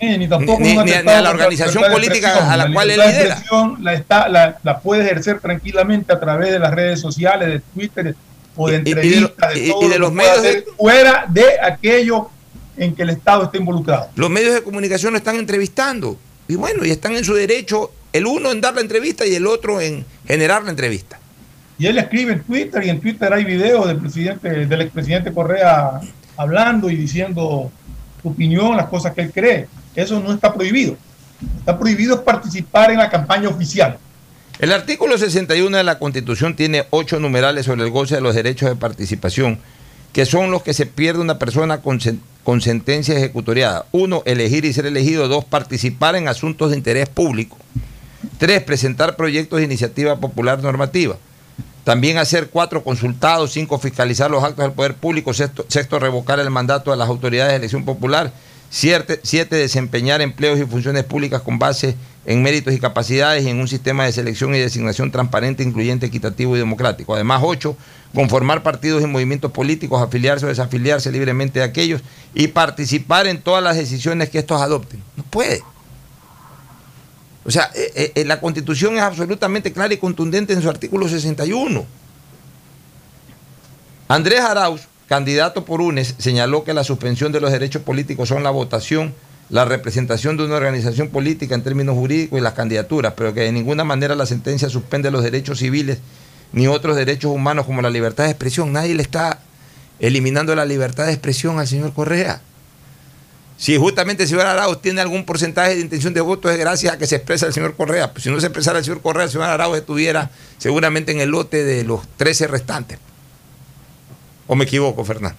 [0.00, 2.72] Ni, ni tampoco Ni- un ni a- atentado ni a la organización política a la
[2.72, 3.42] cual él lidera.
[3.80, 8.14] La, está, la, la puede ejercer tranquilamente a través de las redes sociales, de Twitter
[8.56, 12.28] o de Y- y entrevistas, de, y- de los medios de- fuera de aquello
[12.76, 14.08] en que el Estado está involucrado.
[14.16, 16.18] Los medios de comunicación lo están entrevistando.
[16.48, 19.46] Y bueno, y están en su derecho, el uno en dar la entrevista y el
[19.46, 21.18] otro en generar la entrevista.
[21.78, 26.00] Y él escribe en Twitter y en Twitter hay videos del presidente, del expresidente Correa
[26.36, 27.70] hablando y diciendo
[28.22, 29.68] su opinión, las cosas que él cree.
[29.94, 30.96] Eso no está prohibido.
[31.58, 33.98] Está prohibido participar en la campaña oficial.
[34.58, 38.68] El artículo 61 de la Constitución tiene ocho numerales sobre el goce de los derechos
[38.68, 39.58] de participación,
[40.12, 41.98] que son los que se pierde una persona con,
[42.44, 43.86] con sentencia ejecutoriada.
[43.90, 45.26] Uno, elegir y ser elegido.
[45.26, 47.56] Dos, participar en asuntos de interés público.
[48.38, 51.16] Tres, presentar proyectos de iniciativa popular normativa.
[51.84, 56.90] También hacer cuatro consultados, cinco fiscalizar los actos del poder público, sexto, revocar el mandato
[56.90, 58.32] de las autoridades de elección popular,
[58.70, 63.60] siete, siete, desempeñar empleos y funciones públicas con base en méritos y capacidades y en
[63.60, 67.14] un sistema de selección y designación transparente, incluyente, equitativo y democrático.
[67.14, 67.76] Además, ocho,
[68.14, 72.00] conformar partidos y movimientos políticos, afiliarse o desafiliarse libremente de aquellos
[72.34, 75.02] y participar en todas las decisiones que estos adopten.
[75.16, 75.62] No puede.
[77.44, 81.84] O sea, eh, eh, la constitución es absolutamente clara y contundente en su artículo 61.
[84.08, 88.50] Andrés Arauz, candidato por UNES, señaló que la suspensión de los derechos políticos son la
[88.50, 89.14] votación,
[89.50, 93.52] la representación de una organización política en términos jurídicos y las candidaturas, pero que de
[93.52, 95.98] ninguna manera la sentencia suspende los derechos civiles
[96.52, 98.72] ni otros derechos humanos como la libertad de expresión.
[98.72, 99.40] Nadie le está
[99.98, 102.40] eliminando la libertad de expresión al señor Correa.
[103.56, 106.98] Si justamente el señor Arauz tiene algún porcentaje de intención de voto es gracias a
[106.98, 108.12] que se expresa el señor Correa.
[108.12, 111.30] Pues si no se expresara el señor Correa, el señor Arauz estuviera seguramente en el
[111.30, 112.98] lote de los 13 restantes.
[114.46, 115.38] ¿O me equivoco, Fernando?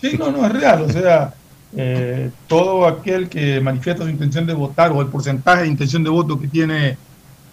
[0.00, 0.82] Sí, no, no, es real.
[0.82, 1.34] O sea,
[1.76, 6.10] eh, todo aquel que manifiesta su intención de votar o el porcentaje de intención de
[6.10, 6.96] voto que tiene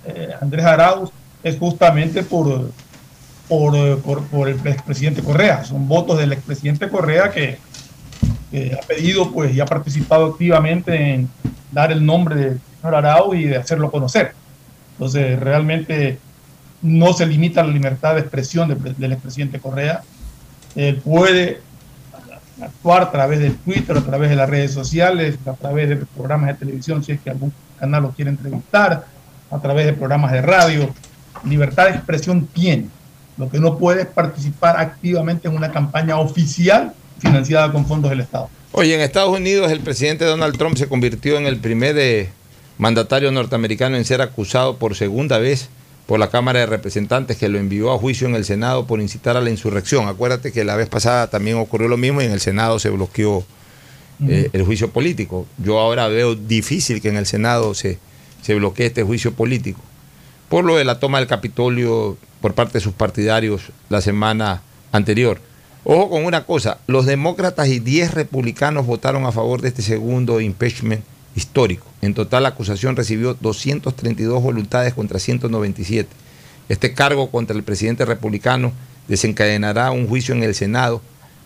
[0.06, 1.12] eh, Andrés Arauz
[1.44, 2.72] es justamente por,
[3.48, 5.66] por, por, por el expresidente Correa.
[5.66, 7.60] Son votos del expresidente Correa que,
[8.52, 11.30] ha pedido pues y ha participado activamente en
[11.72, 14.34] dar el nombre del señor Arauz y de hacerlo conocer.
[14.94, 16.18] Entonces, realmente
[16.82, 20.02] no se limita la libertad de expresión del, del expresidente Correa.
[20.76, 21.62] Él puede
[22.62, 26.48] actuar a través de Twitter, a través de las redes sociales, a través de programas
[26.48, 29.06] de televisión, si es que algún canal lo quiere entrevistar,
[29.50, 30.90] a través de programas de radio.
[31.44, 32.90] Libertad de expresión tiene.
[33.38, 38.22] Lo que no puede es participar activamente en una campaña oficial financiada con fondos del
[38.22, 38.50] Estado.
[38.72, 42.30] Oye, en Estados Unidos el presidente Donald Trump se convirtió en el primer eh,
[42.78, 45.70] mandatario norteamericano en ser acusado por segunda vez
[46.06, 49.36] por la Cámara de Representantes que lo envió a juicio en el Senado por incitar
[49.36, 50.08] a la insurrección.
[50.08, 53.46] Acuérdate que la vez pasada también ocurrió lo mismo y en el Senado se bloqueó
[54.28, 55.46] eh, el juicio político.
[55.58, 58.00] Yo ahora veo difícil que en el Senado se,
[58.42, 59.82] se bloquee este juicio político
[60.50, 64.62] por lo de la toma del Capitolio por parte de sus partidarios la semana
[64.92, 65.40] anterior.
[65.90, 70.42] Ojo con una cosa, los demócratas y 10 republicanos votaron a favor de este segundo
[70.42, 71.02] impeachment
[71.34, 71.88] histórico.
[72.02, 76.10] En total la acusación recibió 232 voluntades contra 197.
[76.68, 78.74] Este cargo contra el presidente republicano
[79.08, 81.02] desencadenará un juicio en el Senado,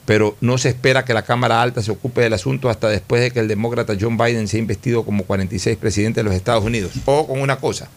[0.07, 3.29] pero no se espera que la Cámara Alta se ocupe del asunto hasta después de
[3.29, 6.93] que el demócrata John Biden sea investido como 46 presidente de los Estados Unidos.
[7.05, 7.89] Ojo con una cosa,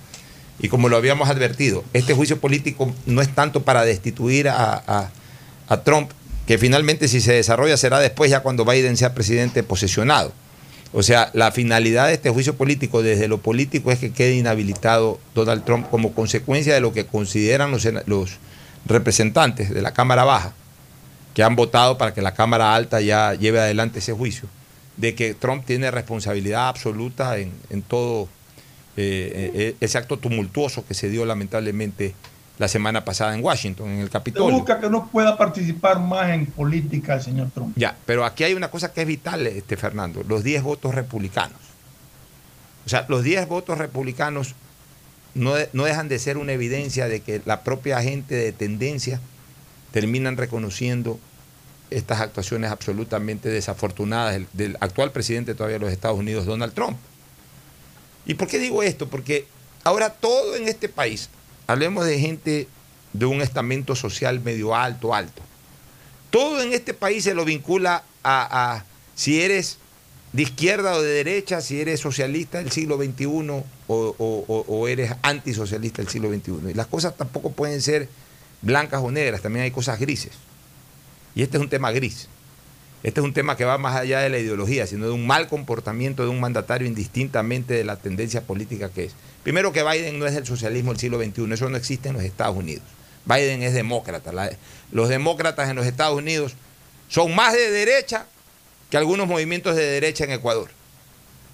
[0.59, 5.11] y como lo habíamos advertido, este juicio político no es tanto para destituir a, a,
[5.69, 6.11] a Trump,
[6.47, 10.33] que finalmente si se desarrolla será después ya cuando Biden sea presidente posesionado.
[10.93, 15.19] O sea, la finalidad de este juicio político desde lo político es que quede inhabilitado
[15.35, 17.73] Donald Trump como consecuencia de lo que consideran
[18.07, 18.39] los,
[18.87, 20.53] representantes de la Cámara Baja,
[21.35, 24.49] que han votado para que la Cámara Alta ya lleve adelante ese juicio,
[24.97, 28.29] de que Trump tiene responsabilidad absoluta en, en todo
[28.97, 32.15] eh, ese acto tumultuoso que se dio lamentablemente
[32.59, 34.57] la semana pasada en Washington, en el Capitolio.
[34.57, 37.77] busca que no pueda participar más en política el señor Trump.
[37.77, 41.59] Ya, pero aquí hay una cosa que es vital, este Fernando, los 10 votos republicanos.
[42.87, 44.55] O sea, los 10 votos republicanos
[45.35, 49.21] no, no dejan de ser una evidencia de que la propia gente de tendencia
[49.91, 51.19] terminan reconociendo
[51.91, 56.97] estas actuaciones absolutamente desafortunadas del, del actual presidente todavía de los Estados Unidos, Donald Trump.
[58.27, 59.09] ¿Y por qué digo esto?
[59.09, 59.47] Porque
[59.83, 61.29] ahora todo en este país,
[61.67, 62.69] hablemos de gente
[63.13, 65.43] de un estamento social medio alto, alto,
[66.31, 68.83] todo en este país se lo vincula a,
[69.15, 69.79] si eres
[70.33, 73.25] de izquierda o de derecha, si eres socialista del siglo XXI
[73.87, 76.71] o- o eres antisocialista del siglo XXI.
[76.71, 78.09] Y las cosas tampoco pueden ser
[78.63, 80.33] blancas o negras, también hay cosas grises.
[81.37, 82.29] Y este es un tema gris.
[83.05, 85.47] Este es un tema que va más allá de la ideología, sino de un mal
[85.49, 89.13] comportamiento de un mandatario indistintamente de la tendencia política que es.
[89.45, 92.25] Primero que Biden no es el socialismo del siglo XXI, eso no existe en los
[92.25, 92.83] Estados Unidos.
[93.27, 94.33] Biden es demócrata.
[94.91, 96.55] los demócratas en los Estados Unidos
[97.09, 98.27] son más de derecha
[98.91, 100.71] que algunos movimientos de derecha en Ecuador.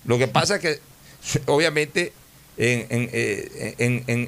[0.04, 0.78] Lo que pasa es que
[1.46, 2.12] obviamente
[2.56, 2.86] eh,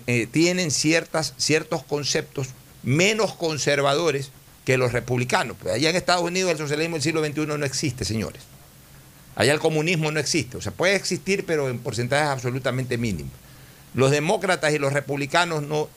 [0.07, 2.49] eh, tienen ciertas, ciertos conceptos
[2.83, 4.31] menos conservadores
[4.65, 5.57] que los republicanos.
[5.61, 8.43] Pues allá en Estados Unidos el socialismo del siglo XXI no existe, señores.
[9.35, 10.57] Allá el comunismo no existe.
[10.57, 13.33] O sea, puede existir, pero en porcentajes absolutamente mínimos.
[13.95, 15.89] Los demócratas y los republicanos no,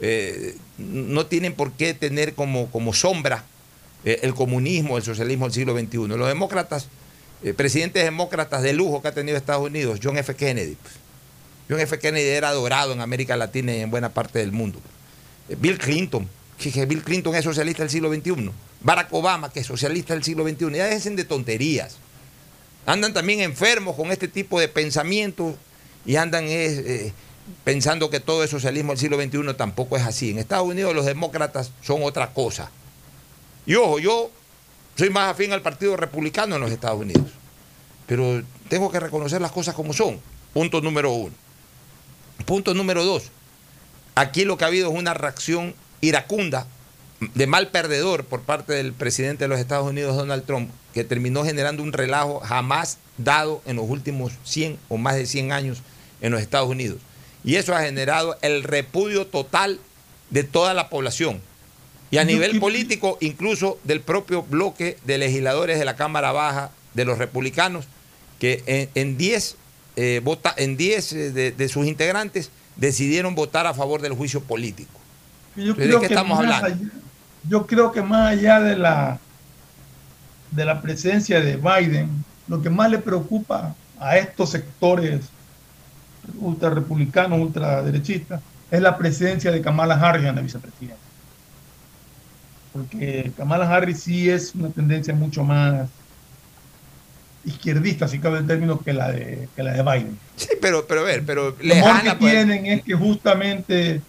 [0.00, 3.44] eh, no tienen por qué tener como, como sombra
[4.04, 6.16] eh, el comunismo, el socialismo del siglo XXI.
[6.16, 6.88] Los demócratas,
[7.42, 10.34] eh, presidentes demócratas de lujo que ha tenido Estados Unidos, John F.
[10.34, 10.76] Kennedy.
[10.80, 10.94] Pues.
[11.68, 11.98] John F.
[11.98, 14.80] Kennedy era adorado en América Latina y en buena parte del mundo.
[15.58, 16.28] Bill Clinton,
[16.58, 18.50] que Bill Clinton es socialista del siglo XXI.
[18.80, 20.70] Barack Obama, que es socialista del siglo XXI.
[20.72, 21.96] Ya dejen de tonterías.
[22.84, 25.54] Andan también enfermos con este tipo de pensamientos
[26.04, 26.44] y andan
[27.64, 29.54] pensando que todo es socialismo del siglo XXI.
[29.54, 30.30] Tampoco es así.
[30.30, 32.70] En Estados Unidos los demócratas son otra cosa.
[33.66, 34.30] Y ojo, yo
[34.96, 37.30] soy más afín al Partido Republicano en los Estados Unidos.
[38.06, 40.20] Pero tengo que reconocer las cosas como son.
[40.52, 41.34] Punto número uno.
[42.46, 43.30] Punto número dos.
[44.14, 46.66] Aquí lo que ha habido es una reacción iracunda,
[47.34, 51.44] de mal perdedor por parte del presidente de los Estados Unidos, Donald Trump, que terminó
[51.44, 55.82] generando un relajo jamás dado en los últimos 100 o más de 100 años
[56.20, 56.98] en los Estados Unidos.
[57.44, 59.78] Y eso ha generado el repudio total
[60.30, 61.40] de toda la población.
[62.10, 67.04] Y a nivel político, incluso del propio bloque de legisladores de la Cámara Baja de
[67.04, 67.86] los republicanos,
[68.38, 69.56] que en 10
[69.96, 70.22] eh,
[70.56, 75.00] en eh, de sus integrantes decidieron votar a favor del juicio político.
[75.56, 76.68] Yo creo que estamos hablando?
[77.48, 79.18] yo creo que más allá de la,
[80.50, 85.20] de la presencia de Biden, lo que más le preocupa a estos sectores
[86.38, 90.96] ultra republicanos, ultraderechistas, es la presencia de Kamala Harris en la vicepresidencia.
[92.72, 95.88] Porque Kamala Harris sí es una tendencia mucho más
[97.44, 100.18] izquierdista, si cabe el término, que la de, que la de Biden.
[100.36, 102.18] Sí, pero, pero a ver, pero Lo que pues.
[102.18, 104.00] tienen es que justamente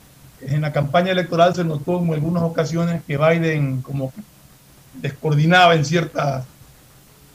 [0.41, 4.13] en la campaña electoral se notó en algunas ocasiones que Biden como
[5.01, 6.45] descoordinaba en ciertas,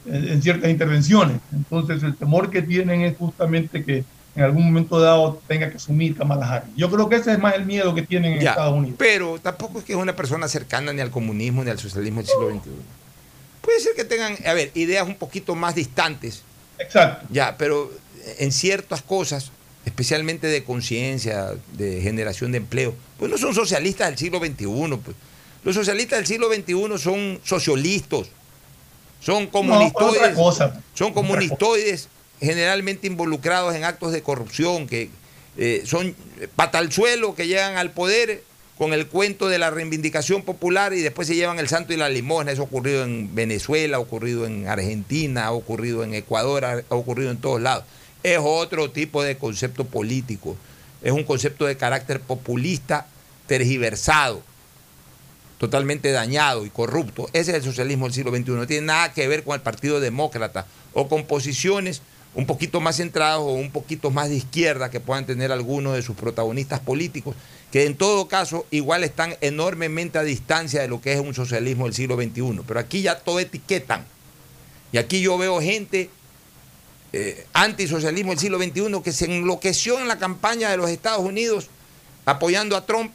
[0.07, 1.39] en ciertas intervenciones.
[1.53, 4.05] Entonces el temor que tienen es justamente que
[4.41, 6.71] en algún momento dado tenga que asumir Kamala Harris.
[6.77, 8.97] Yo creo que ese es más el miedo que tienen en Estados Unidos.
[8.99, 12.27] Pero tampoco es que es una persona cercana ni al comunismo ni al socialismo del
[12.27, 12.71] siglo XXI.
[13.61, 16.43] Puede ser que tengan, a ver, ideas un poquito más distantes.
[16.79, 17.27] Exacto.
[17.31, 17.91] Ya, pero
[18.39, 19.53] en ciertas cosas
[19.85, 24.97] especialmente de conciencia, de generación de empleo, pues no son socialistas del siglo XXI.
[25.03, 25.17] Pues.
[25.65, 28.29] Los socialistas del siglo XXI son socialistas,
[29.21, 30.37] son comunistoides,
[30.95, 32.09] son comunistoides
[32.41, 35.11] generalmente involucrados en actos de corrupción, que
[35.57, 36.15] eh, son
[36.57, 38.43] patalzuelos que llegan al poder
[38.79, 42.09] con el cuento de la reivindicación popular y después se llevan el santo y la
[42.09, 42.53] limosna.
[42.53, 47.31] Eso ha ocurrido en Venezuela, ha ocurrido en Argentina, ha ocurrido en Ecuador, ha ocurrido
[47.31, 47.85] en todos lados
[48.23, 50.57] es otro tipo de concepto político.
[51.03, 53.07] Es un concepto de carácter populista
[53.47, 54.43] tergiversado,
[55.59, 57.29] totalmente dañado y corrupto.
[57.33, 58.51] Ese es el socialismo del siglo XXI.
[58.53, 62.03] No tiene nada que ver con el Partido Demócrata o con posiciones
[62.35, 66.03] un poquito más centradas o un poquito más de izquierda que puedan tener algunos de
[66.03, 67.35] sus protagonistas políticos,
[67.73, 71.85] que en todo caso igual están enormemente a distancia de lo que es un socialismo
[71.85, 72.61] del siglo XXI.
[72.67, 74.05] Pero aquí ya todo etiquetan.
[74.93, 76.11] Y aquí yo veo gente
[77.13, 81.69] eh, antisocialismo del siglo XXI que se enloqueció en la campaña de los Estados Unidos
[82.25, 83.13] apoyando a Trump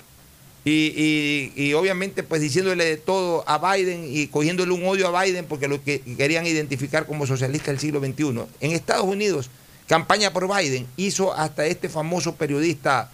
[0.67, 5.67] y, obviamente pues diciéndole de todo a Biden y cogiéndole un odio a Biden porque
[5.67, 8.45] lo que querían identificar como socialista del siglo XXI.
[8.61, 9.51] En Estados Unidos,
[9.87, 13.11] campaña por Biden hizo hasta este famoso periodista,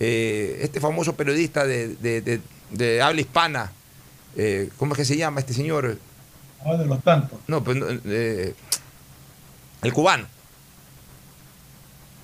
[0.00, 3.72] eh, este famoso periodista de, habla hispana,
[4.36, 5.96] eh, ¿cómo es que se llama este señor?
[6.64, 7.38] Ah, de los tantos.
[7.46, 7.78] No, pues
[9.82, 10.26] el cubano.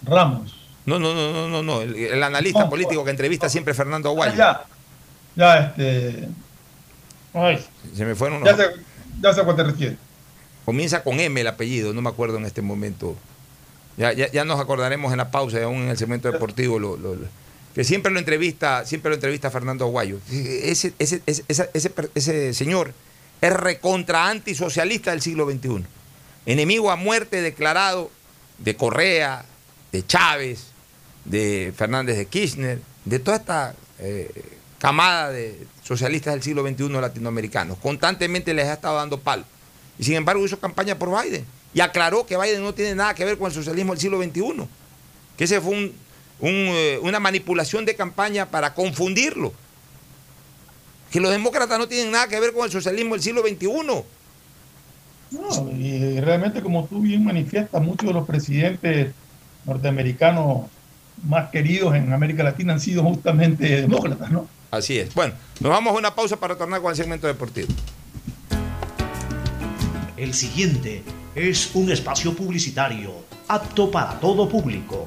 [0.05, 0.58] Ramos.
[0.89, 1.83] No, no, no, no, no, no.
[1.83, 4.35] El, analista político que entrevista siempre Fernando Aguayo.
[4.37, 4.65] Ya,
[5.37, 6.29] ya, este.
[7.35, 7.65] Ay.
[7.95, 8.65] Se me fueron Ya sé,
[9.21, 9.99] ya sé a cuál te refieres.
[10.65, 13.17] Comienza con M el apellido, no me acuerdo en este momento.
[13.97, 17.17] Ya, ya, ya nos acordaremos en la pausa, aún en el segmento deportivo, lo, lo,
[17.75, 20.19] que siempre lo entrevista, siempre lo entrevista Fernando Aguayo.
[20.31, 22.93] Ese, ese, ese, ese, ese señor
[23.41, 25.85] es recontra antisocialista del siglo XXI
[26.49, 28.11] enemigo a muerte declarado
[28.59, 29.45] de Correa,
[29.93, 30.68] de Chávez,
[31.29, 34.31] de Fernández de Kirchner, de toda esta eh,
[34.79, 37.79] camada de socialistas del siglo XXI latinoamericanos.
[37.79, 39.45] Constantemente les ha estado dando palo.
[39.99, 41.45] Y sin embargo hizo campaña por Biden.
[41.75, 44.67] Y aclaró que Biden no tiene nada que ver con el socialismo del siglo XXI.
[45.37, 45.95] Que ese fue un,
[46.41, 49.53] eh, una manipulación de campaña para confundirlo.
[51.11, 54.05] Que los demócratas no tienen nada que ver con el socialismo del siglo XXI.
[55.31, 59.13] No, y realmente como tú bien manifiestas, muchos de los presidentes
[59.67, 60.69] norteamericanos
[61.25, 64.49] más queridos en América Latina han sido justamente demócratas, ¿no?
[64.71, 65.15] Así es.
[65.15, 67.69] Bueno, nos vamos a una pausa para retornar con el segmento deportivo.
[70.17, 71.03] El siguiente
[71.35, 73.13] es un espacio publicitario
[73.47, 75.07] apto para todo público.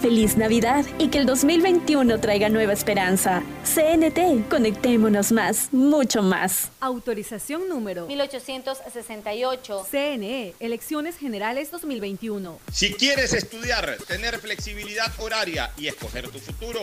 [0.00, 3.42] Feliz Navidad y que el 2021 traiga nueva esperanza.
[3.64, 6.70] CNT, conectémonos más, mucho más.
[6.78, 9.86] Autorización número 1868.
[9.90, 12.60] CNE, Elecciones Generales 2021.
[12.72, 16.80] Si quieres estudiar, tener flexibilidad horaria y escoger tu futuro,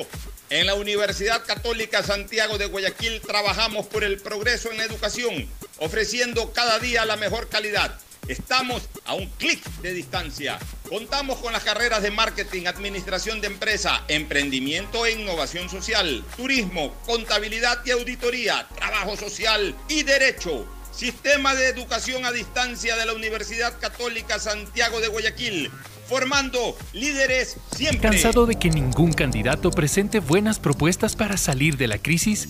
[0.49, 5.47] en la Universidad Católica Santiago de Guayaquil trabajamos por el progreso en la educación,
[5.77, 7.97] ofreciendo cada día la mejor calidad
[8.27, 10.57] Estamos a un clic de distancia.
[10.89, 17.85] Contamos con las carreras de marketing, administración de empresa, emprendimiento e innovación social, turismo, contabilidad
[17.85, 20.65] y auditoría, trabajo social y derecho.
[20.91, 25.71] Sistema de educación a distancia de la Universidad Católica Santiago de Guayaquil
[26.07, 28.09] formando líderes siempre.
[28.09, 32.49] ¿Cansado de que ningún candidato presente buenas propuestas para salir de la crisis?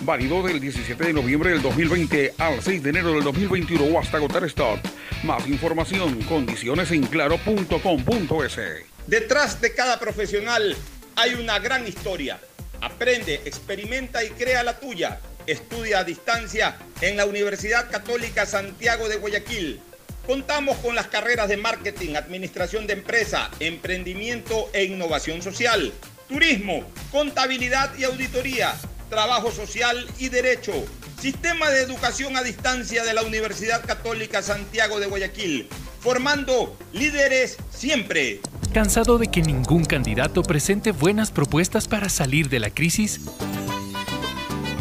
[0.00, 4.16] válido del 17 de noviembre del 2020 al 6 de enero del 2021 o hasta
[4.16, 4.80] agotar stock.
[5.24, 8.58] Más información, condiciones en claro.com.es.
[9.06, 10.76] Detrás de cada profesional
[11.16, 12.38] hay una gran historia.
[12.80, 15.20] Aprende, experimenta y crea la tuya.
[15.46, 19.80] Estudia a distancia en la Universidad Católica Santiago de Guayaquil.
[20.26, 25.92] Contamos con las carreras de marketing, administración de empresa, emprendimiento e innovación social,
[26.28, 28.74] turismo, contabilidad y auditoría
[29.12, 30.72] Trabajo Social y Derecho.
[31.20, 35.68] Sistema de Educación a Distancia de la Universidad Católica Santiago de Guayaquil.
[36.00, 38.40] Formando líderes siempre.
[38.72, 43.20] ¿Cansado de que ningún candidato presente buenas propuestas para salir de la crisis?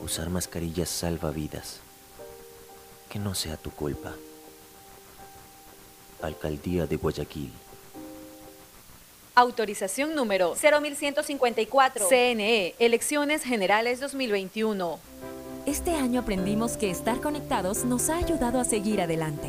[0.00, 1.80] Usar mascarillas salva vidas.
[3.08, 4.14] Que no sea tu culpa.
[6.22, 7.52] Alcaldía de Guayaquil.
[9.34, 12.08] Autorización número 0154.
[12.08, 14.98] CNE, Elecciones Generales 2021.
[15.66, 19.48] Este año aprendimos que estar conectados nos ha ayudado a seguir adelante.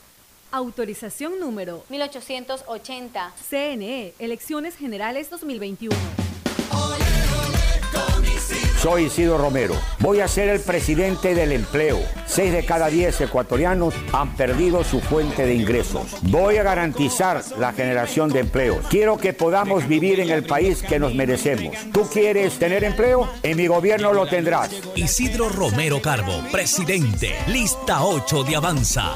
[0.51, 3.33] Autorización número 1880.
[3.49, 5.95] CNE, Elecciones Generales 2021.
[8.81, 9.75] Soy Isidro Romero.
[9.99, 11.99] Voy a ser el presidente del empleo.
[12.25, 16.17] Seis de cada diez ecuatorianos han perdido su fuente de ingresos.
[16.23, 18.83] Voy a garantizar la generación de empleos.
[18.89, 21.77] Quiero que podamos vivir en el país que nos merecemos.
[21.93, 23.29] ¿Tú quieres tener empleo?
[23.43, 24.71] En mi gobierno lo tendrás.
[24.95, 27.35] Isidro Romero Carbo, presidente.
[27.47, 29.11] Lista 8 de Avanza.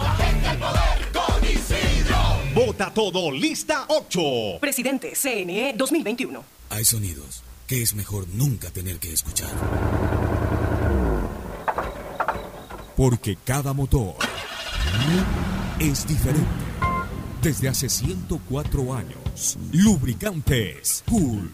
[2.65, 4.57] Vota todo, lista 8.
[4.59, 6.43] Presidente CNE 2021.
[6.71, 9.51] Hay sonidos que es mejor nunca tener que escuchar.
[12.97, 14.15] Porque cada motor
[15.79, 16.49] es diferente.
[17.43, 21.53] Desde hace 104 años, Lubricantes Cool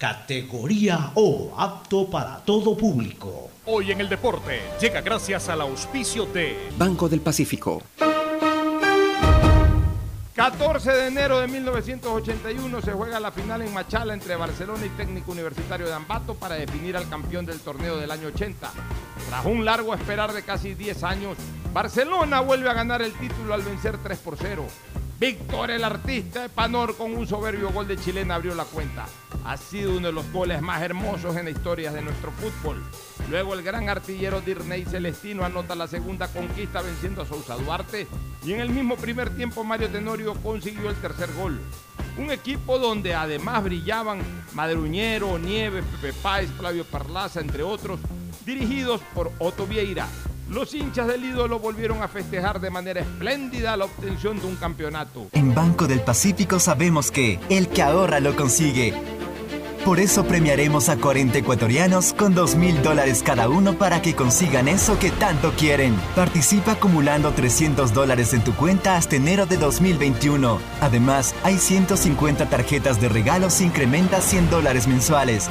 [0.00, 3.50] categoría O, apto para todo público.
[3.66, 7.82] Hoy en el deporte llega gracias al auspicio de Banco del Pacífico.
[10.34, 15.32] 14 de enero de 1981 se juega la final en Machala entre Barcelona y Técnico
[15.32, 18.70] Universitario de Ambato para definir al campeón del torneo del año 80.
[19.28, 21.36] Tras un largo esperar de casi 10 años,
[21.74, 24.64] Barcelona vuelve a ganar el título al vencer 3 por 0.
[25.20, 29.04] Víctor, el artista de Panor, con un soberbio gol de chilena abrió la cuenta.
[29.44, 32.82] Ha sido uno de los goles más hermosos en la historia de nuestro fútbol.
[33.28, 38.06] Luego el gran artillero Dirney Celestino anota la segunda conquista venciendo a Sousa Duarte
[38.46, 41.60] y en el mismo primer tiempo Mario Tenorio consiguió el tercer gol.
[42.16, 44.22] Un equipo donde además brillaban
[44.54, 48.00] Madruñero, Nieves, Pepe Páez, Flavio Parlaza, entre otros,
[48.46, 50.08] dirigidos por Otto Vieira.
[50.50, 55.28] Los hinchas del ídolo volvieron a festejar de manera espléndida la obtención de un campeonato.
[55.32, 58.92] En Banco del Pacífico sabemos que el que ahorra lo consigue.
[59.84, 64.66] Por eso premiaremos a 40 ecuatorianos con 2 mil dólares cada uno para que consigan
[64.66, 65.94] eso que tanto quieren.
[66.16, 70.58] Participa acumulando 300 dólares en tu cuenta hasta enero de 2021.
[70.80, 75.48] Además, hay 150 tarjetas de regalos e incrementa 100 dólares mensuales.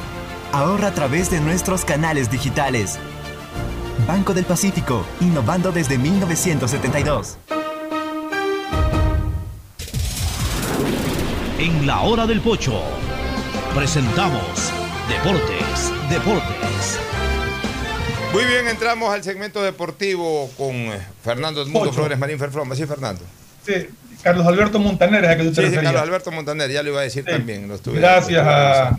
[0.52, 2.98] Ahorra a través de nuestros canales digitales.
[4.06, 7.38] Banco del Pacífico, innovando desde 1972.
[11.58, 12.80] En la hora del pocho
[13.74, 14.72] presentamos
[15.08, 16.98] Deportes, Deportes.
[18.32, 21.92] Muy bien, entramos al segmento deportivo con eh, Fernando Edmundo Ocho.
[21.92, 22.74] Flores Marín Ferfloma.
[22.76, 23.22] Sí, Fernando.
[23.66, 23.74] Sí,
[24.22, 25.74] Carlos Alberto Montaner es el que tú te Sí.
[25.76, 27.30] Carlos Alberto Montaner, ya lo iba a decir Sí.
[27.32, 27.66] también.
[27.68, 28.98] Lo estuve- Gracias lo a, a-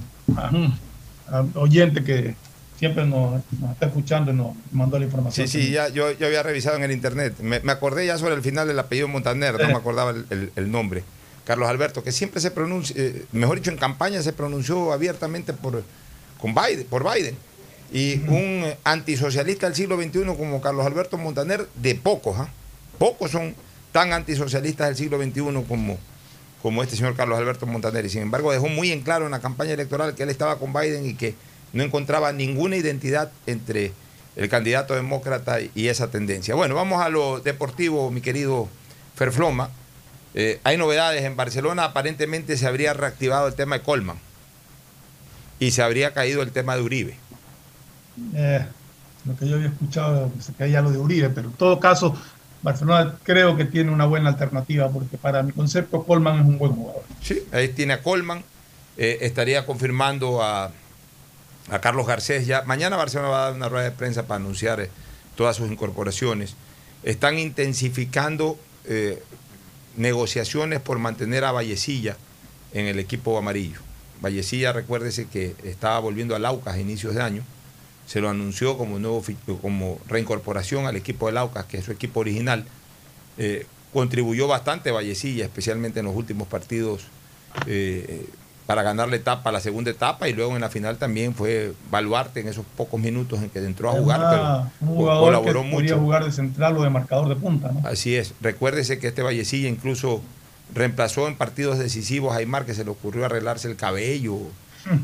[1.32, 2.36] a oyente que
[2.82, 5.48] siempre nos, nos está escuchando y nos mandó la información.
[5.48, 7.36] Sí, sí, ya, yo, yo había revisado en el internet.
[7.40, 10.52] Me, me acordé ya sobre el final del apellido Montaner, no me acordaba el, el-
[10.56, 11.04] el nombre.
[11.46, 15.84] Carlos Alberto, que siempre se pronuncia, eh, mejor dicho, en campaña se pronunció abiertamente por,
[16.40, 17.38] con Biden, por Biden.
[17.94, 22.50] Y un eh, antisocialista del siglo XXI como Carlos Alberto Montaner, de pocos, ¿ah?
[22.98, 23.54] Pocos son
[23.92, 26.00] tan antisocialistas del siglo XXI como,
[26.64, 28.06] como este señor Carlos Alberto Montaner.
[28.06, 30.74] Y sin embargo dejó muy en claro en la campaña electoral que él estaba con
[30.74, 31.36] Biden y que
[31.74, 33.94] no encontraba ninguna identidad entre
[34.36, 36.56] el candidato demócrata y esa tendencia.
[36.56, 38.68] Bueno, vamos a lo deportivo, mi querido
[39.16, 39.70] Ferfloma.
[40.34, 44.18] Eh, hay novedades en Barcelona, aparentemente se habría reactivado el tema de Colman.
[45.60, 47.16] y se habría caído el tema de Uribe.
[48.34, 48.66] Eh,
[49.26, 52.18] lo que yo había escuchado, se caía lo de Uribe, pero en todo caso,
[52.64, 56.72] Barcelona creo que tiene una buena alternativa, porque para mi concepto Colman es un buen
[56.72, 57.04] jugador.
[57.22, 58.44] Sí, ahí tiene a Colman,
[58.98, 60.72] eh, estaría confirmando a,
[61.72, 62.64] a Carlos Garcés ya.
[62.64, 64.90] Mañana Barcelona va a dar una rueda de prensa para anunciar eh,
[65.36, 66.56] todas sus incorporaciones.
[67.04, 69.24] Están intensificando eh,
[69.96, 72.18] negociaciones por mantener a Vallecilla
[72.74, 73.80] en el equipo amarillo.
[74.22, 77.44] Vallecilla, recuérdese que estaba volviendo al Aucas a inicios de año.
[78.06, 79.24] Se lo anunció como, nuevo,
[79.62, 82.66] como reincorporación al equipo del Aucas, que es su equipo original.
[83.38, 87.04] Eh, contribuyó bastante Vallecilla, especialmente en los últimos partidos,
[88.72, 92.40] para ganar la etapa, la segunda etapa, y luego en la final también fue baluarte
[92.40, 95.68] en esos pocos minutos en que entró a jugar, Una- pero un jugador colaboró que
[95.68, 95.76] mucho.
[95.82, 97.86] podía jugar de central o de marcador de punta, ¿no?
[97.86, 98.34] Así es.
[98.40, 100.22] Recuérdese que este Vallecilla incluso
[100.74, 104.38] reemplazó en partidos decisivos a Aymar, que se le ocurrió arreglarse el cabello,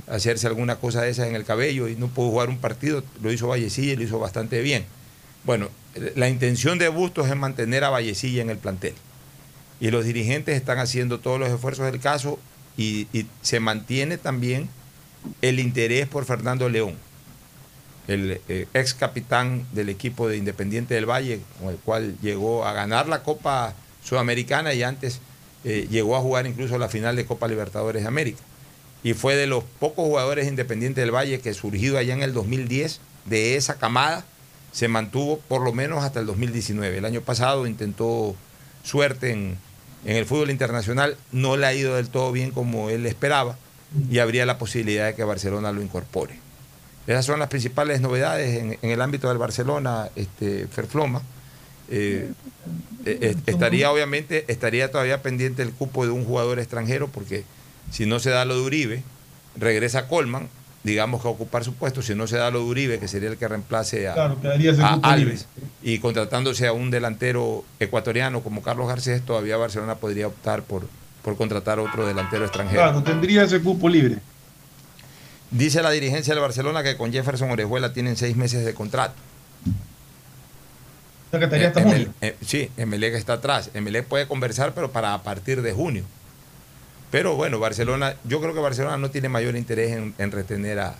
[0.09, 3.03] hacerse alguna cosa de esas en el cabello y no pudo jugar un partido.
[3.21, 4.85] Lo hizo Vallecilla y lo hizo bastante bien.
[5.43, 5.67] Bueno,
[6.15, 8.93] la intención de Bustos es mantener a Vallecilla en el plantel.
[9.81, 12.39] Y los dirigentes están haciendo todos los esfuerzos del caso
[12.77, 13.07] y,
[13.41, 14.69] se mantiene también
[15.41, 16.95] el interés por Fernando León
[18.07, 22.71] el eh, ex capitán del equipo de Independiente del Valle, con el cual llegó a
[22.71, 25.19] ganar la Copa Sudamericana y antes
[25.65, 28.39] eh, llegó a jugar incluso la final de Copa Libertadores de América.
[29.03, 32.33] Y fue de los pocos jugadores de Independiente del Valle que surgido allá en el
[32.33, 34.23] 2010, de esa camada,
[34.71, 36.99] se mantuvo por lo menos hasta el 2019.
[36.99, 38.35] El año pasado intentó
[38.83, 39.57] suerte en,
[40.07, 43.57] en el fútbol internacional, no le ha ido del todo bien como él esperaba
[44.09, 46.39] y habría la posibilidad de que Barcelona lo incorpore.
[47.07, 51.21] Esas son las principales novedades en, el ámbito del Barcelona, este, Ferfloma.
[51.89, 52.31] Eh,
[53.05, 57.43] eh, estaría obviamente, estaría todavía pendiente el cupo de un jugador extranjero, porque
[57.91, 59.03] si no se da lo de Uribe,
[59.57, 60.47] regresa Colman,
[60.87, 63.37] digamos que ocupar su puesto, si no se da lo de Uribe, que sería el
[63.37, 64.37] que reemplace a, Claro,
[64.81, 65.45] a Alves,
[65.83, 70.87] y contratándose a un delantero ecuatoriano como Carlos Garcés, todavía Barcelona podría optar por,
[71.23, 72.81] por contratar a otro delantero extranjero.
[72.81, 74.17] Claro, tendría ese cupo libre.
[75.51, 79.13] Dice la dirigencia del Barcelona que con Jefferson Orejuela tienen seis meses de contrato.
[81.27, 82.13] O sea, que estaría hasta Eh, junio.
[82.21, 83.71] Eh, sí, Emelec está atrás.
[83.73, 86.05] Emelec puede conversar, pero para a partir de junio.
[87.11, 90.87] Pero bueno, Barcelona, yo creo que Barcelona no tiene mayor interés en, en retener a,
[90.89, 90.93] a,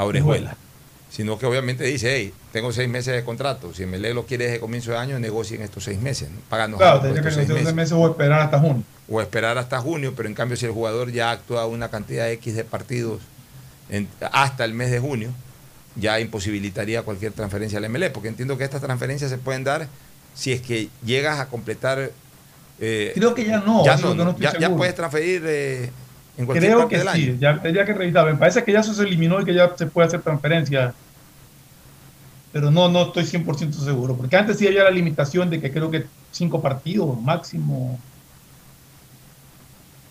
[0.00, 0.56] a Orejuela.
[1.10, 3.72] Sino que obviamente dice, hey, tengo seis meses de contrato.
[3.72, 6.28] Si Emelec lo quiere desde comienzo de año, negocien estos seis meses.
[6.30, 6.38] ¿no?
[6.48, 7.64] Páganos Claro, tendría que negociar meses.
[7.66, 8.82] seis meses o esperar hasta junio.
[9.08, 12.56] O esperar hasta junio, pero en cambio si el jugador ya actúa una cantidad X
[12.56, 13.20] de partidos
[13.90, 15.30] en- hasta el mes de junio,
[15.94, 19.86] ya imposibilitaría cualquier transferencia al MLE, porque entiendo que estas transferencias se pueden dar
[20.34, 22.10] si es que llegas a completar...
[22.80, 25.90] eh, Creo que ya no, ya, no, no ya, ya puedes transferir eh,
[26.36, 27.36] en cualquier Creo parte que del sí, año.
[27.40, 28.26] ya tendría que revisar.
[28.26, 30.92] Me parece que ya eso se eliminó y que ya se puede hacer transferencia.
[32.52, 34.16] Pero no, no estoy 100% seguro.
[34.16, 37.98] Porque antes sí había la limitación de que creo que cinco partidos máximo.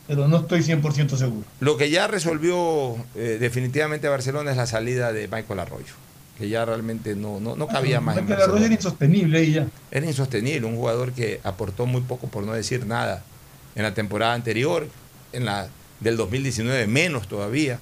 [0.07, 1.45] Pero no estoy 100% seguro.
[1.61, 5.93] Lo que ya resolvió eh, definitivamente Barcelona es la salida de Michael Arroyo,
[6.37, 8.17] que ya realmente no, no, no cabía más.
[8.17, 8.65] en Porque Barcelona.
[8.65, 9.67] era insostenible y ya.
[9.91, 13.23] Era insostenible, un jugador que aportó muy poco, por no decir nada,
[13.75, 14.87] en la temporada anterior,
[15.31, 15.67] en la
[15.99, 17.79] del 2019 menos todavía.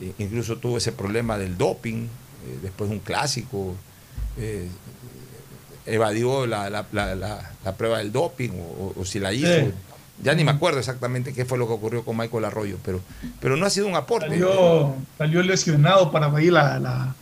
[0.00, 3.74] E- incluso tuvo ese problema del doping, eh, después de un clásico,
[4.38, 4.68] eh,
[5.86, 9.46] evadió la, la- la- la- la prueba del doping o, o si la hizo.
[9.48, 9.72] Sí.
[10.22, 13.00] Ya ni me acuerdo exactamente qué fue lo que ocurrió con Michael Arroyo, pero,
[13.40, 14.28] pero no ha sido un aporte.
[14.28, 17.14] Salió, salió lesionado para ir la, la,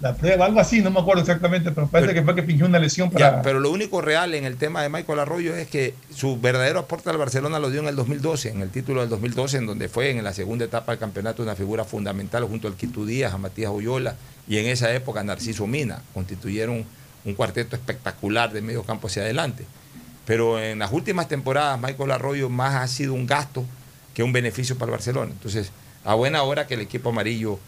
[0.00, 2.78] la prueba, algo así, no me acuerdo exactamente, pero parece que fue que fingió una
[2.78, 3.36] lesión para.
[3.36, 6.78] Ya, pero lo único real en el tema de Michael Arroyo es que su verdadero
[6.78, 9.88] aporte al Barcelona lo dio en el 2012, en el título del 2012, en donde
[9.90, 13.38] fue en la segunda etapa del campeonato una figura fundamental junto al Quito Díaz, a
[13.38, 14.16] Matías Oyola
[14.48, 16.00] y en esa época Narciso Mina.
[16.14, 16.86] Constituyeron
[17.26, 19.66] un cuarteto espectacular de medio campo hacia adelante.
[20.24, 23.66] Pero en las últimas temporadas Michael Arroyo más ha sido un gasto
[24.14, 25.30] que un beneficio para el Barcelona.
[25.32, 25.72] Entonces,
[26.04, 27.58] a buena hora que el equipo amarillo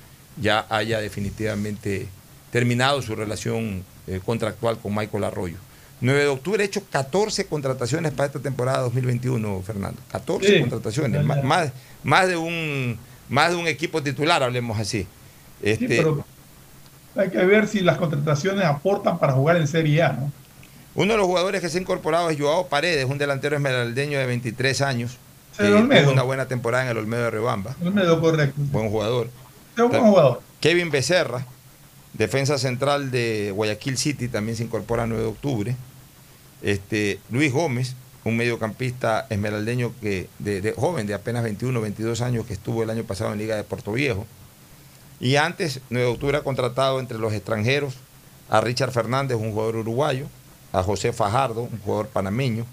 [0.41, 2.09] ya haya definitivamente
[2.53, 5.57] terminado su relación eh, contractual con Michael Arroyo.
[6.01, 10.01] 9 de octubre he hecho 14 contrataciones para esta temporada 2021, Fernando.
[10.13, 11.73] 14 Sí, contrataciones, más, más,
[12.05, 12.99] más de un,
[13.29, 15.03] más de un equipo titular, hablemos así.
[15.03, 15.07] Sí,
[15.71, 16.25] Este, pero
[17.17, 20.33] hay que ver si las contrataciones aportan para jugar en Serie A, ¿no?
[20.95, 24.27] Uno de los jugadores que se ha incorporado es Joao Paredes, un delantero esmeraldeño de
[24.27, 25.17] 23 años.
[25.59, 26.03] El que Olmedo.
[26.03, 27.77] tuvo una buena temporada en el Olmedo de Rebamba.
[27.81, 28.55] No me dio correcto.
[28.59, 29.29] Buen jugador.
[29.77, 30.43] Es un buen jugador.
[30.61, 31.47] Kevin Becerra,
[32.15, 35.77] defensa central de Guayaquil City, también se incorpora el 9 de octubre.
[36.63, 37.95] Este, Luis Gómez,
[38.25, 43.05] un mediocampista esmeraldeño que, de, joven, de apenas 21, 22 años, que estuvo el año
[43.05, 44.27] pasado en Liga de Puerto Viejo.
[45.21, 47.95] Y antes, 9 de octubre ha contratado entre los extranjeros
[48.49, 50.27] a Richard Fernández, un jugador uruguayo,
[50.73, 52.67] a José Fajardo, un jugador panameño,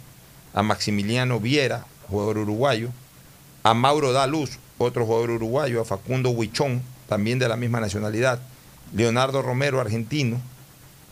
[0.54, 2.90] a Maximiliano Viera, jugador uruguayo,
[3.64, 8.40] a Mauro Daluz, otro jugador uruguayo, a Facundo Huichón, también de la misma nacionalidad,
[8.94, 10.40] Leonardo Romero, argentino,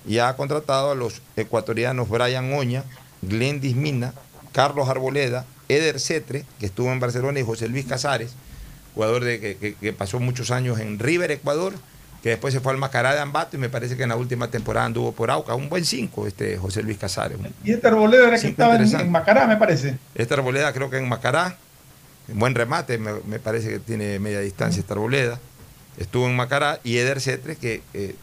[0.08, 2.84] y ha contratado a los ecuatorianos Brian Oña,
[3.22, 4.14] Glendis Mina,
[4.54, 8.32] Carlos Arboleda, Eder Cetre, que estuvo en Barcelona, y José Luis Casares,
[8.96, 11.74] jugador de, que, que- que pasó muchos años en River, Ecuador,
[12.24, 14.48] que después se fue al Macará de Ambato y me parece que en la última
[14.50, 15.54] temporada anduvo por Auca.
[15.54, 17.38] Un buen 5, este José Luis Casares.
[17.64, 19.98] Y este arboleda era que estaba en, Macará, me parece.
[20.16, 21.58] Esta arboleda creo que en Macará,
[22.30, 25.40] buen remate, me, me parece que tiene media distancia esta arboleda.
[25.98, 28.16] Estuvo en Macará y Eder Cetre, que eh,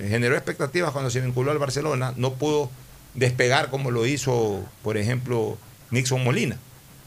[0.00, 2.70] generó expectativas cuando se vinculó al Barcelona, no pudo
[3.14, 5.56] despegar como lo hizo, por ejemplo,
[5.90, 6.58] Nixon Molina.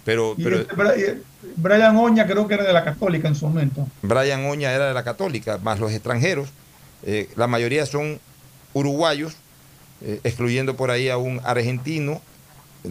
[0.05, 1.21] Pero, Y pero este y
[1.57, 3.87] Brian Oña creo que era de la Católica en su momento.
[4.01, 6.49] Brian Oña era de la Católica, más los extranjeros,
[7.03, 8.19] eh, la mayoría son
[8.73, 9.35] uruguayos,
[10.01, 12.21] eh, excluyendo por ahí a un argentino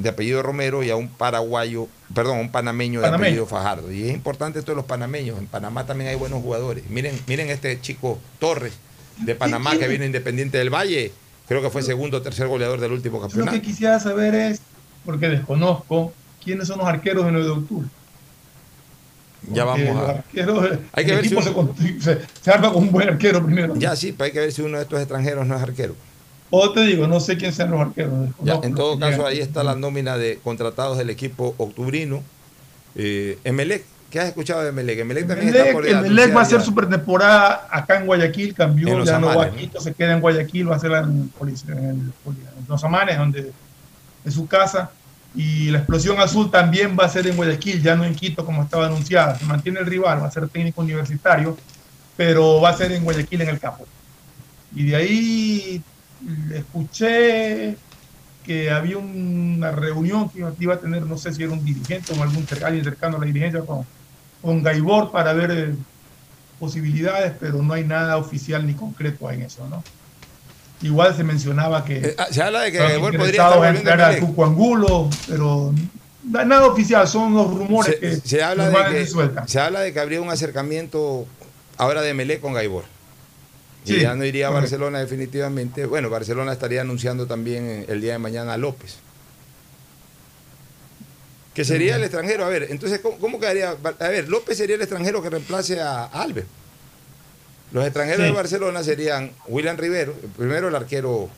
[0.03, 3.91] de apellido Romero y a un paraguayo, perdón, a un panameño de apellido Fajardo.
[3.93, 5.39] Y es importante esto de los panameños.
[5.39, 6.89] En Panamá también hay buenos jugadores.
[6.91, 8.73] Miren, miren este chico Torres
[9.19, 11.13] de Panamá que vino Independiente del Valle.
[11.49, 13.57] Creo que fue segundo o tercer goleador del último Yo lo campeonato.
[13.57, 14.61] que quisiera saber es,
[15.05, 16.13] porque desconozco,
[16.45, 17.89] quiénes son los arqueros de 9 de octubre.
[19.53, 20.11] Ya vamos a.
[20.11, 23.45] arqueros, Hay que el ver si uno- se, se, se arma con un buen arquero
[23.45, 23.75] primero.
[23.77, 25.95] Ya sí, pero hay que ver si uno de estos extranjeros no es arquero.
[26.51, 28.31] O te digo, no sé quién sean los arqueros.
[28.43, 29.27] Ya, en todo caso, llegan.
[29.27, 32.23] ahí está la nómina de contratados del equipo octubrino.
[32.95, 35.01] Eh, Emelec, ¿qué has escuchado de Emelec?
[35.01, 36.65] Emelec también está Emelec, por Emelec anunciar va a hacer ya.
[36.65, 39.57] su pretemporada acá en Guayaquil, cambió, ya no va Amanes, a.
[39.57, 42.13] Quito, se queda en Guayaquil, va a ser en, en en
[42.69, 43.53] los Amanes, donde
[44.25, 44.91] es su casa.
[45.35, 48.63] Y la explosión azul también va a ser en Guayaquil, ya no en Quito como
[48.63, 49.37] estaba anunciada.
[49.39, 51.57] Se mantiene el rival, va a ser técnico universitario,
[52.17, 53.87] pero va a ser en Guayaquil en el campo.
[54.75, 55.83] Y de ahí
[56.55, 57.77] escuché
[58.45, 62.23] que había una reunión que iba a tener, no sé si era un dirigente o
[62.23, 63.85] algún alguien cercano a la dirigencia con,
[64.41, 65.75] con Gaibor para ver eh,
[66.61, 69.83] posibilidades, pero no hay nada oficial ni concreto en eso, ¿no?
[70.83, 73.69] Igual se mencionaba que Eh, ah, se habla de que estaban Gaibor podría interesados estar
[73.69, 74.29] en volviendo a.
[74.29, 75.75] Tuco Angulo, pero
[76.23, 79.07] na- nada oficial, son los rumores Se, que se habla de a que,
[79.47, 81.27] se habla de que habría un acercamiento
[81.79, 82.85] ahora de Emelec con Gaibor.
[83.87, 84.51] Y Sí, ya no iría a.
[84.51, 85.87] Barcelona definitivamente.
[85.87, 88.97] Bueno, Barcelona estaría anunciando también eh, el día de mañana a López.
[91.55, 92.45] Que sería el extranjero.
[92.45, 93.71] A ver, entonces, ¿cómo, cómo quedaría?
[93.71, 96.47] A ver, López sería el extranjero que reemplace a Albert.
[97.73, 98.27] Los extranjeros Sí.
[98.27, 101.29] de Barcelona serían William Rivero, primero el arquero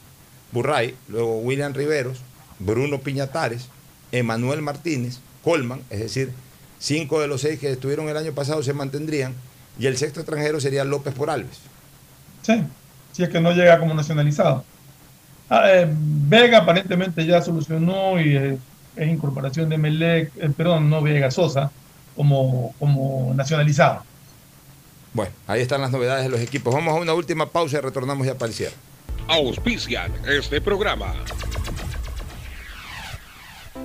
[0.52, 2.18] Burray, luego William Riveros,
[2.58, 3.68] Bruno Piñatares,
[4.12, 6.30] Emanuel Martínez, Colman, es decir,
[6.78, 9.34] cinco de los seis que estuvieron el año pasado se mantendrían,
[9.78, 11.58] y el sexto extranjero sería López por Alves.
[12.48, 12.64] Sí,
[13.12, 14.64] si es que no llega como nacionalizado.
[15.50, 18.58] Ah, eh, Vega aparentemente ya solucionó y eh,
[18.96, 21.70] es incorporación de Melec, eh, perdón, no Vega, Sosa,
[22.16, 24.02] como, como nacionalizado.
[25.12, 26.72] Bueno, ahí están las novedades de los equipos.
[26.72, 28.76] Vamos a una última pausa y retornamos ya para el cierre.
[29.26, 31.12] Auspician este programa.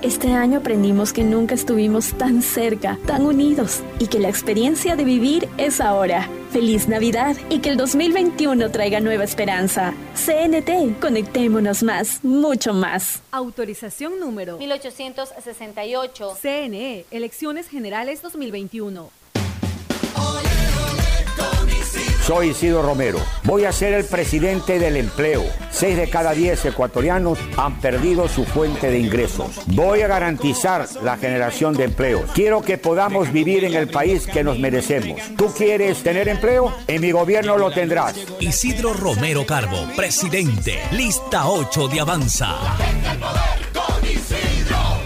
[0.00, 5.02] Este año aprendimos que nunca estuvimos tan cerca, tan unidos y que la experiencia de
[5.02, 6.28] vivir es ahora.
[6.52, 9.94] Feliz Navidad y que el 2021 traiga nueva esperanza.
[10.14, 13.22] CNT, conectémonos más, mucho más.
[13.32, 16.36] Autorización número 1868.
[16.40, 19.10] CNE, Elecciones Generales 2021.
[22.28, 23.18] Soy Isidro Romero.
[23.44, 25.46] Voy a ser el presidente del empleo.
[25.70, 29.62] Seis de cada diez ecuatorianos han perdido su fuente de ingresos.
[29.68, 32.30] Voy a garantizar la generación de empleos.
[32.34, 35.18] Quiero que podamos vivir en el país que nos merecemos.
[35.38, 36.70] ¿Tú quieres tener empleo?
[36.86, 38.14] En mi gobierno lo tendrás.
[38.40, 40.80] Isidro Romero Carbo, presidente.
[40.92, 42.56] Lista 8 de Avanza.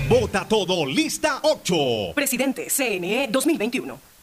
[0.09, 1.74] Vota todo, lista 8.
[2.16, 4.12] Presidente CNE 2021.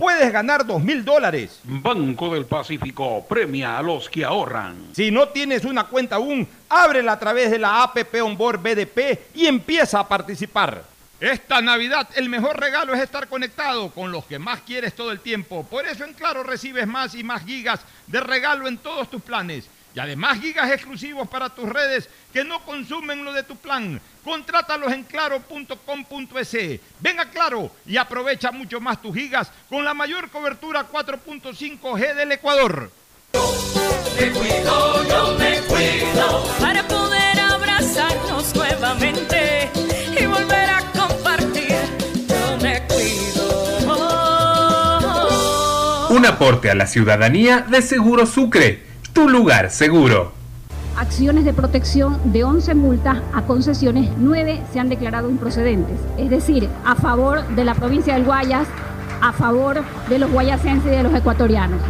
[0.00, 1.60] puedes ganar 2 mil dólares.
[1.62, 4.88] Banco del Pacífico premia a los que ahorran.
[4.92, 9.46] Si no tienes una cuenta aún, ábrela a través de la APP Onboard BDP y
[9.46, 10.84] empieza a participar.
[11.20, 15.20] Esta Navidad el mejor regalo es estar conectado con los que más quieres todo el
[15.20, 15.66] tiempo.
[15.68, 19.68] Por eso en Claro recibes más y más gigas de regalo en todos tus planes.
[19.94, 24.00] Y además gigas exclusivos para tus redes que no consumen lo de tu plan.
[24.24, 26.80] Contrátalos en claro.com.es.
[27.00, 32.32] Ven a Claro y aprovecha mucho más tus gigas con la mayor cobertura 4.5G del
[32.32, 32.90] Ecuador.
[33.32, 39.70] Me cuido, yo me cuido para poder abrazarnos nuevamente
[40.20, 41.74] y volver a compartir.
[42.28, 43.20] Yo me cuido.
[46.10, 50.32] Un aporte a la ciudadanía de Seguro Sucre, tu lugar seguro.
[50.96, 55.98] Acciones de protección de 11 multas a concesiones, 9 se han declarado improcedentes.
[56.18, 58.66] Es decir, a favor de la provincia del Guayas,
[59.20, 61.80] a favor de los guayasenses y de los ecuatorianos.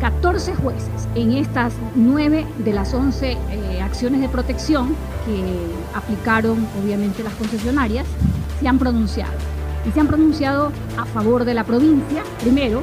[0.00, 4.94] 14 jueces en estas 9 de las 11 eh, acciones de protección
[5.24, 5.42] que
[5.96, 8.06] aplicaron obviamente las concesionarias
[8.60, 9.32] se han pronunciado.
[9.86, 12.22] Y se han pronunciado a favor de la provincia.
[12.40, 12.82] Primero,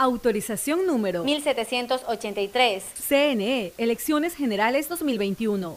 [0.00, 2.84] Autorización número 1783.
[3.08, 5.76] CNE, Elecciones Generales 2021.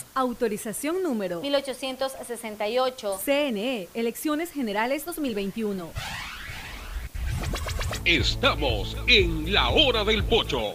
[0.13, 3.19] Autorización número 1868.
[3.23, 5.89] CNE, Elecciones Generales 2021.
[8.05, 10.73] Estamos en la hora del pocho.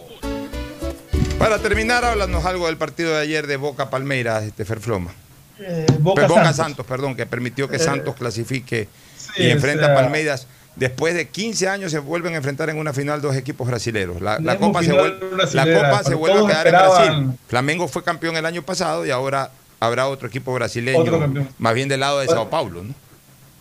[1.37, 5.11] Para terminar, háblanos algo del partido de ayer de Boca Palmeiras, este Ferfloma.
[5.59, 6.55] Eh, Boca, Boca Santos.
[6.55, 6.85] Santos.
[6.85, 8.87] perdón, que permitió que Eh, Santos clasifique
[9.17, 10.47] sí, y enfrenta o sea- a Palmeiras.
[10.77, 14.21] Después de 15 años se vuelven a enfrentar en una final dos equipos brasileros.
[14.21, 15.19] La, Copa, se, vuelve,
[15.53, 17.39] la Copa se vuelve a quedar en Brasil.
[17.47, 19.49] Flamengo fue campeón el año pasado y ahora
[19.79, 21.27] habrá otro equipo brasileño, Otro
[21.57, 22.41] más bien del lado de Bueno.
[22.41, 22.83] Sao Paulo.
[22.83, 22.93] ¿no?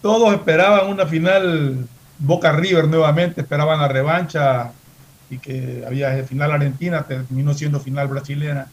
[0.02, 1.88] Todos esperaban una final
[2.18, 4.72] Boca River nuevamente, esperaban la revancha
[5.30, 8.66] y que había final argentina, terminó siendo final brasileña.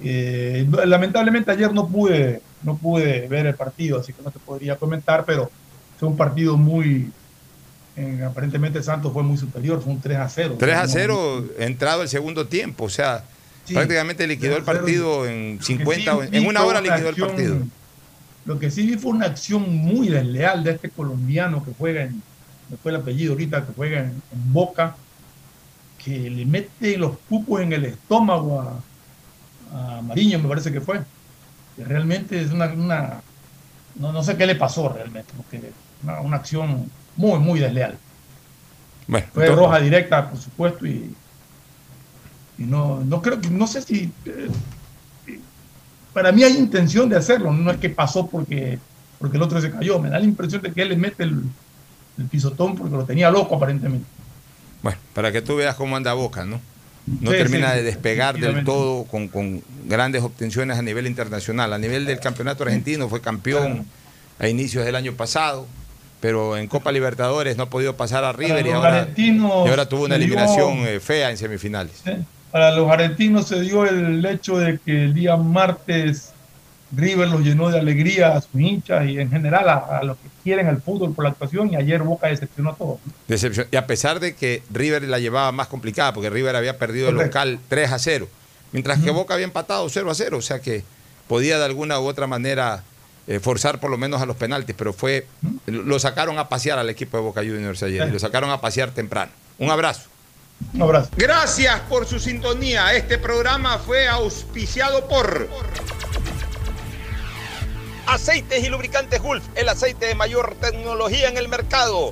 [0.00, 4.76] Eh, lamentablemente ayer no pude, no pude ver el partido, así que no te podría
[4.76, 5.48] comentar, pero
[5.98, 7.12] fue un partido muy,
[8.26, 10.56] aparentemente Santos fue muy superior, fue un 3 a 0.
[10.58, 13.24] 3 a No, 0 entrado el segundo tiempo, o sea,
[13.64, 14.84] Sí, prácticamente liquidó el 3 a 0.
[14.84, 17.56] partido en Lo que 50, sí en una hora una liquidó el partido.
[18.44, 22.22] Lo que sí vi fue una acción muy desleal de este colombiano que juega en,
[22.70, 24.96] me fue el apellido ahorita, que juega en, en Boca,
[26.02, 28.60] que le mete los pupos en el estómago
[29.72, 31.00] a, a Mariño, me parece que fue.
[31.76, 33.22] Que realmente es una, una-
[33.94, 35.60] no, no sé qué le pasó realmente, porque
[36.02, 37.96] una, una acción muy, muy desleal.
[39.06, 41.14] Bueno, Fue entonces- roja directa, por supuesto, y,
[42.58, 44.48] y no, no creo que, no sé si, eh,
[46.12, 48.78] para mí hay intención de hacerlo, no es que pasó porque,
[49.18, 51.42] porque el otro se cayó, me da la impresión de que él le mete el,
[52.18, 54.06] el pisotón porque lo tenía loco aparentemente.
[54.82, 56.60] Bueno, para que tú veas cómo anda Boca, ¿no?
[57.06, 61.72] No Sí, termina sí, de despegar del todo con, con grandes obtenciones a nivel internacional.
[61.72, 63.86] A nivel del campeonato argentino fue campeón
[64.38, 65.66] a inicios del año pasado,
[66.22, 69.38] pero en Copa Libertadores no ha podido pasar a River y ahora, y
[69.68, 72.02] ahora tuvo una dio- eliminación eh, fea en semifinales.
[72.50, 76.30] Para los argentinos se dio el hecho de que el día martes
[76.94, 80.28] River los llenó de alegría a sus hinchas y en general a, a los que
[80.44, 82.98] quieren el fútbol por la actuación y ayer Boca decepcionó a todos.
[83.26, 83.66] Decepción.
[83.70, 87.14] Y a pesar de que River la llevaba más complicada, porque River había perdido el
[87.16, 88.28] local 3 a 0,
[88.72, 90.84] mientras que Boca había empatado 0 a 0, o sea que
[91.26, 92.84] podía de alguna u otra manera
[93.32, 95.26] eh, forzar por lo menos a los penaltis, pero fue
[95.64, 99.32] lo sacaron a pasear al equipo de Boca Juniors ayer, lo sacaron a pasear temprano.
[99.58, 100.02] Un abrazo.
[100.74, 101.08] Un abrazo.
[101.16, 102.92] Gracias por su sintonía.
[102.92, 105.48] Este programa fue auspiciado por
[108.06, 112.10] Aceites y Lubricantes Gulf, el aceite de mayor tecnología en el mercado.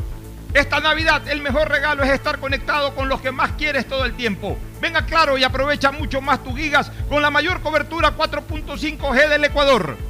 [0.55, 4.17] Esta Navidad el mejor regalo es estar conectado con los que más quieres todo el
[4.17, 4.57] tiempo.
[4.81, 10.10] Venga claro y aprovecha mucho más tus gigas con la mayor cobertura 4.5G del Ecuador.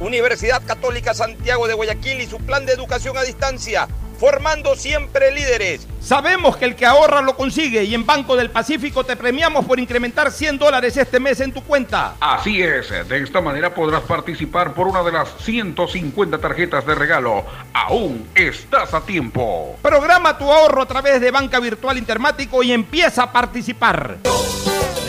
[0.00, 3.86] Universidad Católica Santiago de Guayaquil y su plan de educación a distancia,
[4.18, 5.86] formando siempre líderes.
[6.00, 9.78] Sabemos que el que ahorra lo consigue y en Banco del Pacífico te premiamos por
[9.78, 12.14] incrementar 100 dólares este mes en tu cuenta.
[12.20, 17.44] Así es, de esta manera podrás participar por una de las 150 tarjetas de regalo.
[17.74, 19.76] Aún estás a tiempo.
[19.82, 24.16] Programa tu ahorro a través de Banca Virtual Intermático y empieza a participar.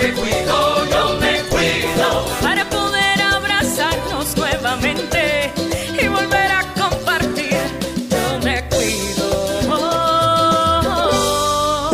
[0.01, 2.70] Me cuido, yo me cuido para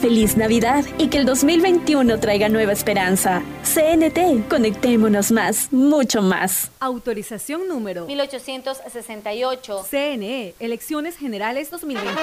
[0.00, 3.42] Feliz Navidad y que el 2021 traiga nueva esperanza.
[3.64, 6.70] CNT, conectémonos más, mucho más.
[6.78, 9.84] Autorización número 1868.
[9.90, 12.14] CNE, Elecciones Generales 2021.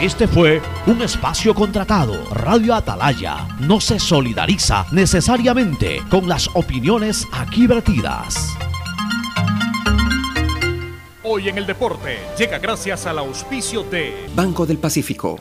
[0.00, 2.22] Este fue un espacio contratado.
[2.34, 8.54] Radio Atalaya no se solidariza necesariamente con las opiniones aquí vertidas.
[11.22, 15.40] Hoy en el deporte llega gracias al auspicio de Banco del Pacífico.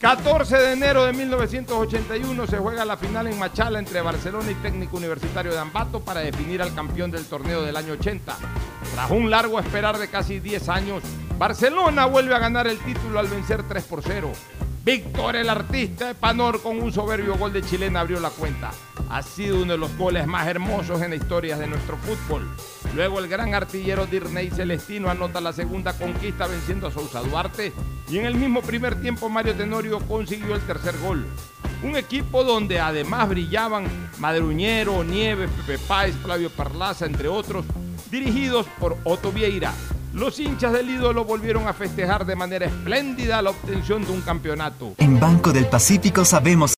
[0.00, 4.96] 14 de enero de 1981 se juega la final en Machala entre Barcelona y Técnico
[4.96, 8.34] Universitario de Ambato para definir al campeón del torneo del año 80.
[8.94, 11.02] Tras un largo esperar de casi 10 años,
[11.36, 14.32] Barcelona vuelve a ganar el título al vencer 3 por 0.
[14.82, 18.70] Víctor, el artista de Panor, con un soberbio gol de chilena abrió la cuenta.
[19.10, 22.48] Ha sido uno de los goles más hermosos en la historia de nuestro fútbol.
[22.94, 27.74] Luego el gran artillero Dirney Celestino anota la segunda conquista venciendo a Sousa Duarte
[28.08, 31.26] y en el mismo primer tiempo Mario Tenorio consiguió el tercer gol.
[31.82, 33.86] Un equipo donde además brillaban
[34.18, 37.66] Madruñero, Nieves, Pepe Páez, Flavio Perlaza, entre otros,
[38.10, 39.74] dirigidos por Otto Vieira.
[40.12, 44.94] Los hinchas del ídolo volvieron a festejar de manera espléndida la obtención de un campeonato.
[44.98, 46.68] En Banco del Pacífico sabemos